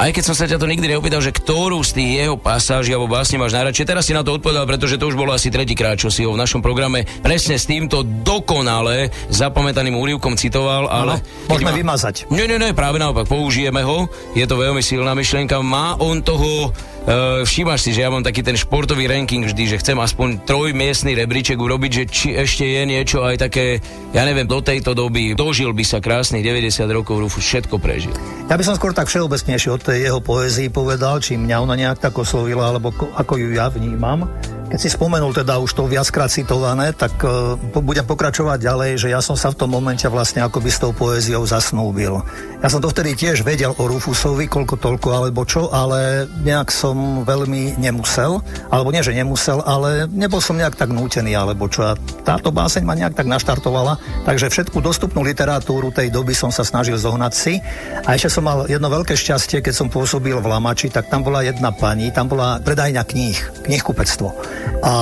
aj 0.00 0.16
keď 0.16 0.24
som 0.24 0.32
sa 0.32 0.48
ťa 0.48 0.56
to 0.56 0.64
nikdy 0.64 0.88
neopýtal, 0.88 1.20
že 1.20 1.28
ktorú 1.28 1.84
z 1.84 1.92
tých 2.00 2.10
jeho 2.24 2.40
pasáží 2.40 2.96
alebo 2.96 3.12
básne 3.12 3.36
máš 3.36 3.52
najradšej, 3.52 3.84
teraz 3.84 4.08
si 4.08 4.16
na 4.16 4.24
to 4.24 4.32
odpovedal, 4.32 4.64
pretože 4.64 4.96
to 4.96 5.12
už 5.12 5.20
bolo 5.20 5.36
asi 5.36 5.52
tretíkrát, 5.52 6.00
čo 6.00 6.08
si 6.08 6.24
ho 6.24 6.32
v 6.32 6.40
našom 6.40 6.64
programe 6.64 7.04
presne 7.20 7.60
s 7.60 7.68
týmto 7.68 8.00
dokonale 8.00 9.12
zapamätaným 9.28 10.00
úrivkom 10.00 10.40
citoval, 10.40 10.88
ale... 10.88 11.20
Môžeme 11.52 11.68
keď 11.68 11.76
má- 11.76 11.80
vymazať. 11.84 12.14
Nie, 12.32 12.48
nie, 12.48 12.56
nie, 12.56 12.72
práve 12.72 12.96
naopak, 12.96 13.28
použijeme 13.28 13.84
ho, 13.84 14.08
je 14.32 14.48
to 14.48 14.56
veľmi 14.56 14.80
silná 14.80 15.12
myšlienka, 15.12 15.60
má 15.60 16.00
on 16.00 16.24
toho, 16.24 16.72
uh, 17.06 17.40
všímaš 17.46 17.80
si, 17.86 17.90
že 17.96 18.04
ja 18.04 18.10
mám 18.12 18.24
taký 18.24 18.44
ten 18.44 18.56
športový 18.56 19.08
ranking 19.08 19.46
vždy, 19.46 19.76
že 19.76 19.80
chcem 19.80 19.96
aspoň 19.96 20.44
trojmiestný 20.44 21.16
rebríček 21.16 21.56
urobiť, 21.56 21.90
že 21.92 22.04
či 22.08 22.28
ešte 22.36 22.64
je 22.66 22.82
niečo 22.84 23.24
aj 23.24 23.36
také, 23.40 23.78
ja 24.12 24.26
neviem, 24.26 24.48
do 24.48 24.60
tejto 24.60 24.92
doby, 24.92 25.32
dožil 25.32 25.70
by 25.72 25.84
sa 25.86 25.98
krásnych 26.02 26.44
90 26.44 26.84
rokov, 26.90 27.20
Rufus 27.20 27.44
všetko 27.44 27.76
prežil. 27.80 28.12
Ja 28.50 28.58
by 28.58 28.64
som 28.66 28.74
skôr 28.76 28.90
tak 28.96 29.08
všeobecnejšie 29.08 29.70
od 29.70 29.82
tej 29.84 30.10
jeho 30.10 30.20
poézii 30.20 30.68
povedal, 30.68 31.22
či 31.22 31.38
mňa 31.38 31.56
ona 31.62 31.74
nejak 31.78 32.02
tak 32.02 32.16
oslovila, 32.18 32.72
alebo 32.74 32.90
ko, 32.90 33.08
ako 33.14 33.38
ju 33.38 33.54
ja 33.54 33.70
vnímam. 33.70 34.26
Keď 34.70 34.78
si 34.78 34.86
spomenul 34.86 35.34
teda 35.34 35.58
už 35.58 35.74
to 35.74 35.90
viackrát 35.90 36.30
citované, 36.30 36.94
tak 36.94 37.18
uh, 37.26 37.58
budem 37.74 38.06
pokračovať 38.06 38.62
ďalej, 38.62 38.90
že 39.02 39.08
ja 39.10 39.18
som 39.18 39.34
sa 39.34 39.50
v 39.50 39.58
tom 39.58 39.74
momente 39.74 40.06
vlastne 40.06 40.46
akoby 40.46 40.70
s 40.70 40.78
tou 40.78 40.94
poéziou 40.94 41.42
zasnúbil. 41.42 42.22
Ja 42.60 42.68
som 42.68 42.84
to 42.84 42.92
vtedy 42.92 43.16
tiež 43.16 43.40
vedel 43.40 43.72
o 43.72 43.88
Rufusovi, 43.88 44.44
koľko 44.44 44.76
toľko 44.76 45.08
alebo 45.16 45.48
čo, 45.48 45.72
ale 45.72 46.28
nejak 46.44 46.68
som 46.68 47.24
veľmi 47.24 47.80
nemusel, 47.80 48.44
alebo 48.68 48.92
nie, 48.92 49.00
že 49.00 49.16
nemusel, 49.16 49.64
ale 49.64 50.04
nebol 50.12 50.44
som 50.44 50.60
nejak 50.60 50.76
tak 50.76 50.92
nútený, 50.92 51.32
alebo 51.32 51.72
čo. 51.72 51.88
A 51.88 51.96
táto 52.20 52.52
báseň 52.52 52.84
ma 52.84 52.92
nejak 52.92 53.16
tak 53.16 53.32
naštartovala, 53.32 53.96
takže 54.28 54.52
všetku 54.52 54.76
dostupnú 54.84 55.24
literatúru 55.24 55.88
tej 55.88 56.12
doby 56.12 56.36
som 56.36 56.52
sa 56.52 56.60
snažil 56.60 57.00
zohnať 57.00 57.32
si. 57.32 57.64
A 58.04 58.12
ešte 58.12 58.28
som 58.28 58.44
mal 58.44 58.68
jedno 58.68 58.92
veľké 58.92 59.16
šťastie, 59.16 59.64
keď 59.64 59.72
som 59.80 59.88
pôsobil 59.88 60.36
v 60.36 60.44
Lamači, 60.44 60.92
tak 60.92 61.08
tam 61.08 61.24
bola 61.24 61.40
jedna 61.40 61.72
pani, 61.72 62.12
tam 62.12 62.28
bola 62.28 62.60
predajňa 62.60 63.02
kníh, 63.08 63.64
knihkupectvo. 63.64 64.36
A 64.84 64.92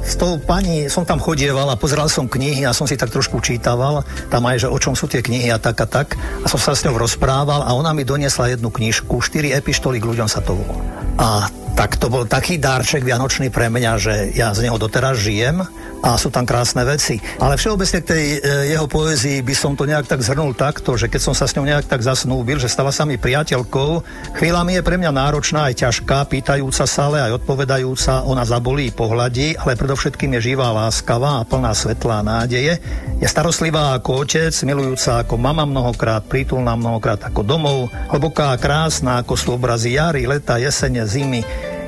s 0.00 0.16
tou 0.16 0.40
pani 0.40 0.88
som 0.88 1.04
tam 1.04 1.20
chodieval 1.20 1.68
a 1.68 1.76
pozeral 1.76 2.08
som 2.08 2.24
knihy 2.32 2.64
a 2.64 2.72
som 2.72 2.88
si 2.88 2.96
tak 2.96 3.12
trošku 3.12 3.44
čítaval, 3.44 4.00
tam 4.32 4.48
aj, 4.48 4.64
že 4.64 4.72
o 4.72 4.78
čom 4.80 4.96
sú 4.96 5.04
tie 5.04 5.20
knihy 5.20 5.52
a 5.52 5.60
tak 5.60 5.84
a 5.84 5.86
tak. 5.88 6.16
A 6.40 6.48
som 6.48 6.56
sa 6.56 6.72
s 6.72 6.80
ňou 6.84 6.93
rozprával 6.96 7.66
a 7.66 7.70
ona 7.74 7.92
mi 7.92 8.06
doniesla 8.06 8.54
jednu 8.54 8.70
knižku, 8.70 9.20
štyri 9.20 9.52
epištoly 9.54 9.98
k 9.98 10.08
ľuďom 10.08 10.28
sa 10.30 10.40
to 10.40 10.54
volá. 10.56 10.78
A 11.18 11.28
tak 11.74 11.98
to 11.98 12.06
bol 12.06 12.22
taký 12.22 12.62
dárček 12.62 13.02
vianočný 13.02 13.50
pre 13.50 13.66
mňa, 13.66 13.92
že 13.98 14.14
ja 14.38 14.54
z 14.54 14.70
neho 14.70 14.78
doteraz 14.78 15.18
žijem 15.18 15.66
a 16.04 16.20
sú 16.20 16.30
tam 16.30 16.46
krásne 16.46 16.86
veci. 16.86 17.18
Ale 17.40 17.58
všeobecne 17.58 17.98
k 18.04 18.06
tej 18.06 18.24
e, 18.36 18.38
jeho 18.76 18.86
poézii 18.86 19.42
by 19.42 19.54
som 19.56 19.72
to 19.74 19.88
nejak 19.88 20.06
tak 20.06 20.22
zhrnul 20.22 20.54
takto, 20.54 20.94
že 20.94 21.10
keď 21.10 21.20
som 21.24 21.34
sa 21.34 21.48
s 21.48 21.56
ňou 21.56 21.66
nejak 21.66 21.90
tak 21.90 22.04
zasnúbil, 22.04 22.60
že 22.60 22.68
stala 22.68 22.92
sa 22.92 23.08
mi 23.08 23.18
priateľkou, 23.18 24.04
chvíľami 24.38 24.78
je 24.78 24.86
pre 24.86 25.00
mňa 25.00 25.10
náročná 25.10 25.72
aj 25.72 25.82
ťažká, 25.82 26.28
pýtajúca 26.28 26.84
sa, 26.84 27.02
ale 27.08 27.24
aj 27.24 27.42
odpovedajúca, 27.42 28.28
ona 28.28 28.44
zabolí 28.44 28.92
pohľadí, 28.92 29.56
ale 29.58 29.80
predovšetkým 29.80 30.36
je 30.38 30.52
živá, 30.52 30.70
láskavá 30.76 31.40
a 31.40 31.46
plná 31.48 31.72
svetlá 31.72 32.20
nádeje. 32.20 32.78
Je 33.18 33.26
starostlivá 33.26 33.96
ako 33.96 34.28
otec, 34.28 34.52
milujúca 34.68 35.24
ako 35.24 35.40
mama 35.40 35.64
mnohokrát, 35.64 36.22
prítulná 36.28 36.76
mnohokrát 36.76 37.24
ako 37.24 37.40
domov, 37.40 37.88
hlboká 38.12 38.52
a 38.52 38.60
krásna 38.60 39.24
ako 39.24 39.34
sú 39.40 39.48
obrazy 39.56 39.96
jary, 39.96 40.28
leta, 40.28 40.60
jesene, 40.60 41.08
zimy, 41.08 41.40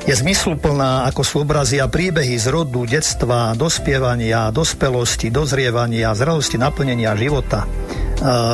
je 0.06 0.14
zmysluplná 0.14 1.10
ako 1.10 1.22
sú 1.26 1.34
obrazy 1.42 1.82
a 1.82 1.90
príbehy 1.90 2.38
z 2.38 2.54
rodu, 2.54 2.86
detstva, 2.86 3.58
dospievania, 3.58 4.54
dospelosti, 4.54 5.34
dozrievania, 5.34 6.14
zrelosti, 6.14 6.54
naplnenia 6.62 7.18
života. 7.18 7.66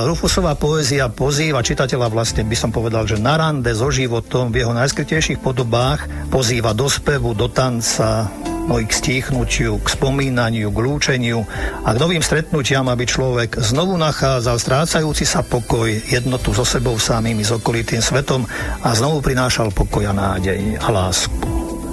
Rufusová 0.09 0.57
poézia 0.59 1.13
pozýva 1.13 1.63
čitateľa 1.63 2.09
vlastne, 2.09 2.43
by 2.43 2.57
som 2.57 2.75
povedal, 2.75 3.05
že 3.07 3.21
na 3.21 3.37
rande 3.37 3.71
so 3.77 3.93
životom 3.93 4.51
v 4.51 4.65
jeho 4.65 4.73
najskrytejších 4.75 5.39
podobách 5.39 6.09
pozýva 6.33 6.73
do 6.73 6.89
spevu, 6.89 7.37
do 7.37 7.47
tanca, 7.47 8.27
no 8.67 8.79
i 8.79 8.85
k 8.87 8.93
stíchnutiu, 8.93 9.79
k 9.83 9.87
spomínaniu, 9.87 10.71
k 10.71 10.79
lúčeniu 10.79 11.43
a 11.83 11.95
k 11.95 12.01
novým 12.01 12.23
stretnutiam, 12.23 12.87
aby 12.87 13.05
človek 13.07 13.59
znovu 13.59 13.99
nachádzal 13.99 14.57
strácajúci 14.59 15.27
sa 15.27 15.43
pokoj, 15.43 15.91
jednotu 15.91 16.55
so 16.55 16.63
sebou 16.63 16.99
samými, 16.99 17.43
s 17.43 17.55
okolitým 17.55 18.03
svetom 18.03 18.47
a 18.83 18.89
znovu 18.95 19.23
prinášal 19.25 19.75
pokoj 19.75 20.07
a 20.07 20.15
nádej 20.15 20.79
a 20.79 20.89
lásku. 20.91 21.35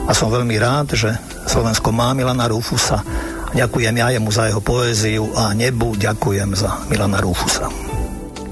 A 0.10 0.12
som 0.18 0.34
veľmi 0.34 0.58
rád, 0.58 0.98
že 0.98 1.14
Slovensko 1.46 1.94
má 1.94 2.14
Milana 2.18 2.50
Rufusa. 2.50 3.06
Ďakujem 3.54 3.96
ja 3.98 4.08
jemu 4.14 4.30
za 4.30 4.50
jeho 4.50 4.62
poéziu 4.62 5.30
a 5.34 5.54
nebu 5.54 5.98
ďakujem 5.98 6.54
za 6.54 6.82
Milana 6.90 7.22
Rufusa. 7.22 7.89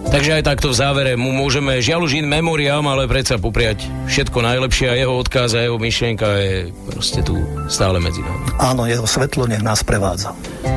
Takže 0.07 0.39
aj 0.39 0.43
takto 0.49 0.71
v 0.71 0.79
závere 0.79 1.13
mu 1.19 1.35
môžeme 1.35 1.77
žiaľ 1.83 2.07
už 2.07 2.17
in 2.17 2.25
memoriam, 2.25 2.81
ale 2.87 3.05
predsa 3.05 3.37
popriať 3.37 3.85
všetko 4.07 4.39
najlepšie 4.39 4.87
a 4.89 4.95
jeho 4.97 5.13
odkaz 5.13 5.53
a 5.53 5.67
jeho 5.67 5.77
myšlienka 5.77 6.27
je 6.41 6.53
proste 6.89 7.21
tu 7.21 7.37
stále 7.67 7.99
medzi 8.01 8.23
nami. 8.23 8.55
Áno, 8.57 8.87
jeho 8.87 9.05
svetlo 9.05 9.45
nech 9.45 9.61
nás 9.61 9.83
prevádza. 9.83 10.31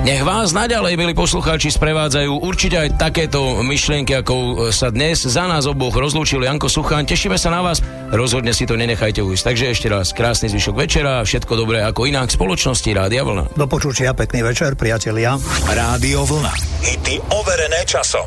Nech 0.04 0.20
vás 0.26 0.50
naďalej, 0.50 0.98
milí 0.98 1.14
poslucháči, 1.16 1.72
sprevádzajú 1.72 2.42
určite 2.42 2.76
aj 2.84 2.98
takéto 2.98 3.62
myšlienky, 3.64 4.18
ako 4.18 4.68
sa 4.74 4.90
dnes 4.90 5.22
za 5.24 5.46
nás 5.46 5.64
oboch 5.64 5.94
rozlúčil 5.94 6.42
Janko 6.44 6.68
Sucháň. 6.68 7.08
Tešíme 7.08 7.38
sa 7.38 7.54
na 7.54 7.64
vás, 7.64 7.80
rozhodne 8.12 8.50
si 8.50 8.66
to 8.66 8.74
nenechajte 8.76 9.22
ujsť. 9.24 9.42
Takže 9.46 9.64
ešte 9.72 9.86
raz 9.88 10.10
krásny 10.12 10.50
zvyšok 10.50 10.74
večera 10.74 11.22
a 11.22 11.26
všetko 11.26 11.52
dobré 11.54 11.80
ako 11.86 12.10
inak 12.10 12.28
v 12.28 12.36
spoločnosti 12.36 12.90
Rádia 12.92 13.22
Vlna. 13.24 13.56
Do 13.56 13.66
počutia, 13.70 14.10
pekný 14.12 14.42
večer, 14.42 14.74
priatelia. 14.74 15.38
Rádio 15.70 16.26
Vlna. 16.26 16.52
Hity 16.82 17.22
overené 17.30 17.86
časom. 17.86 18.26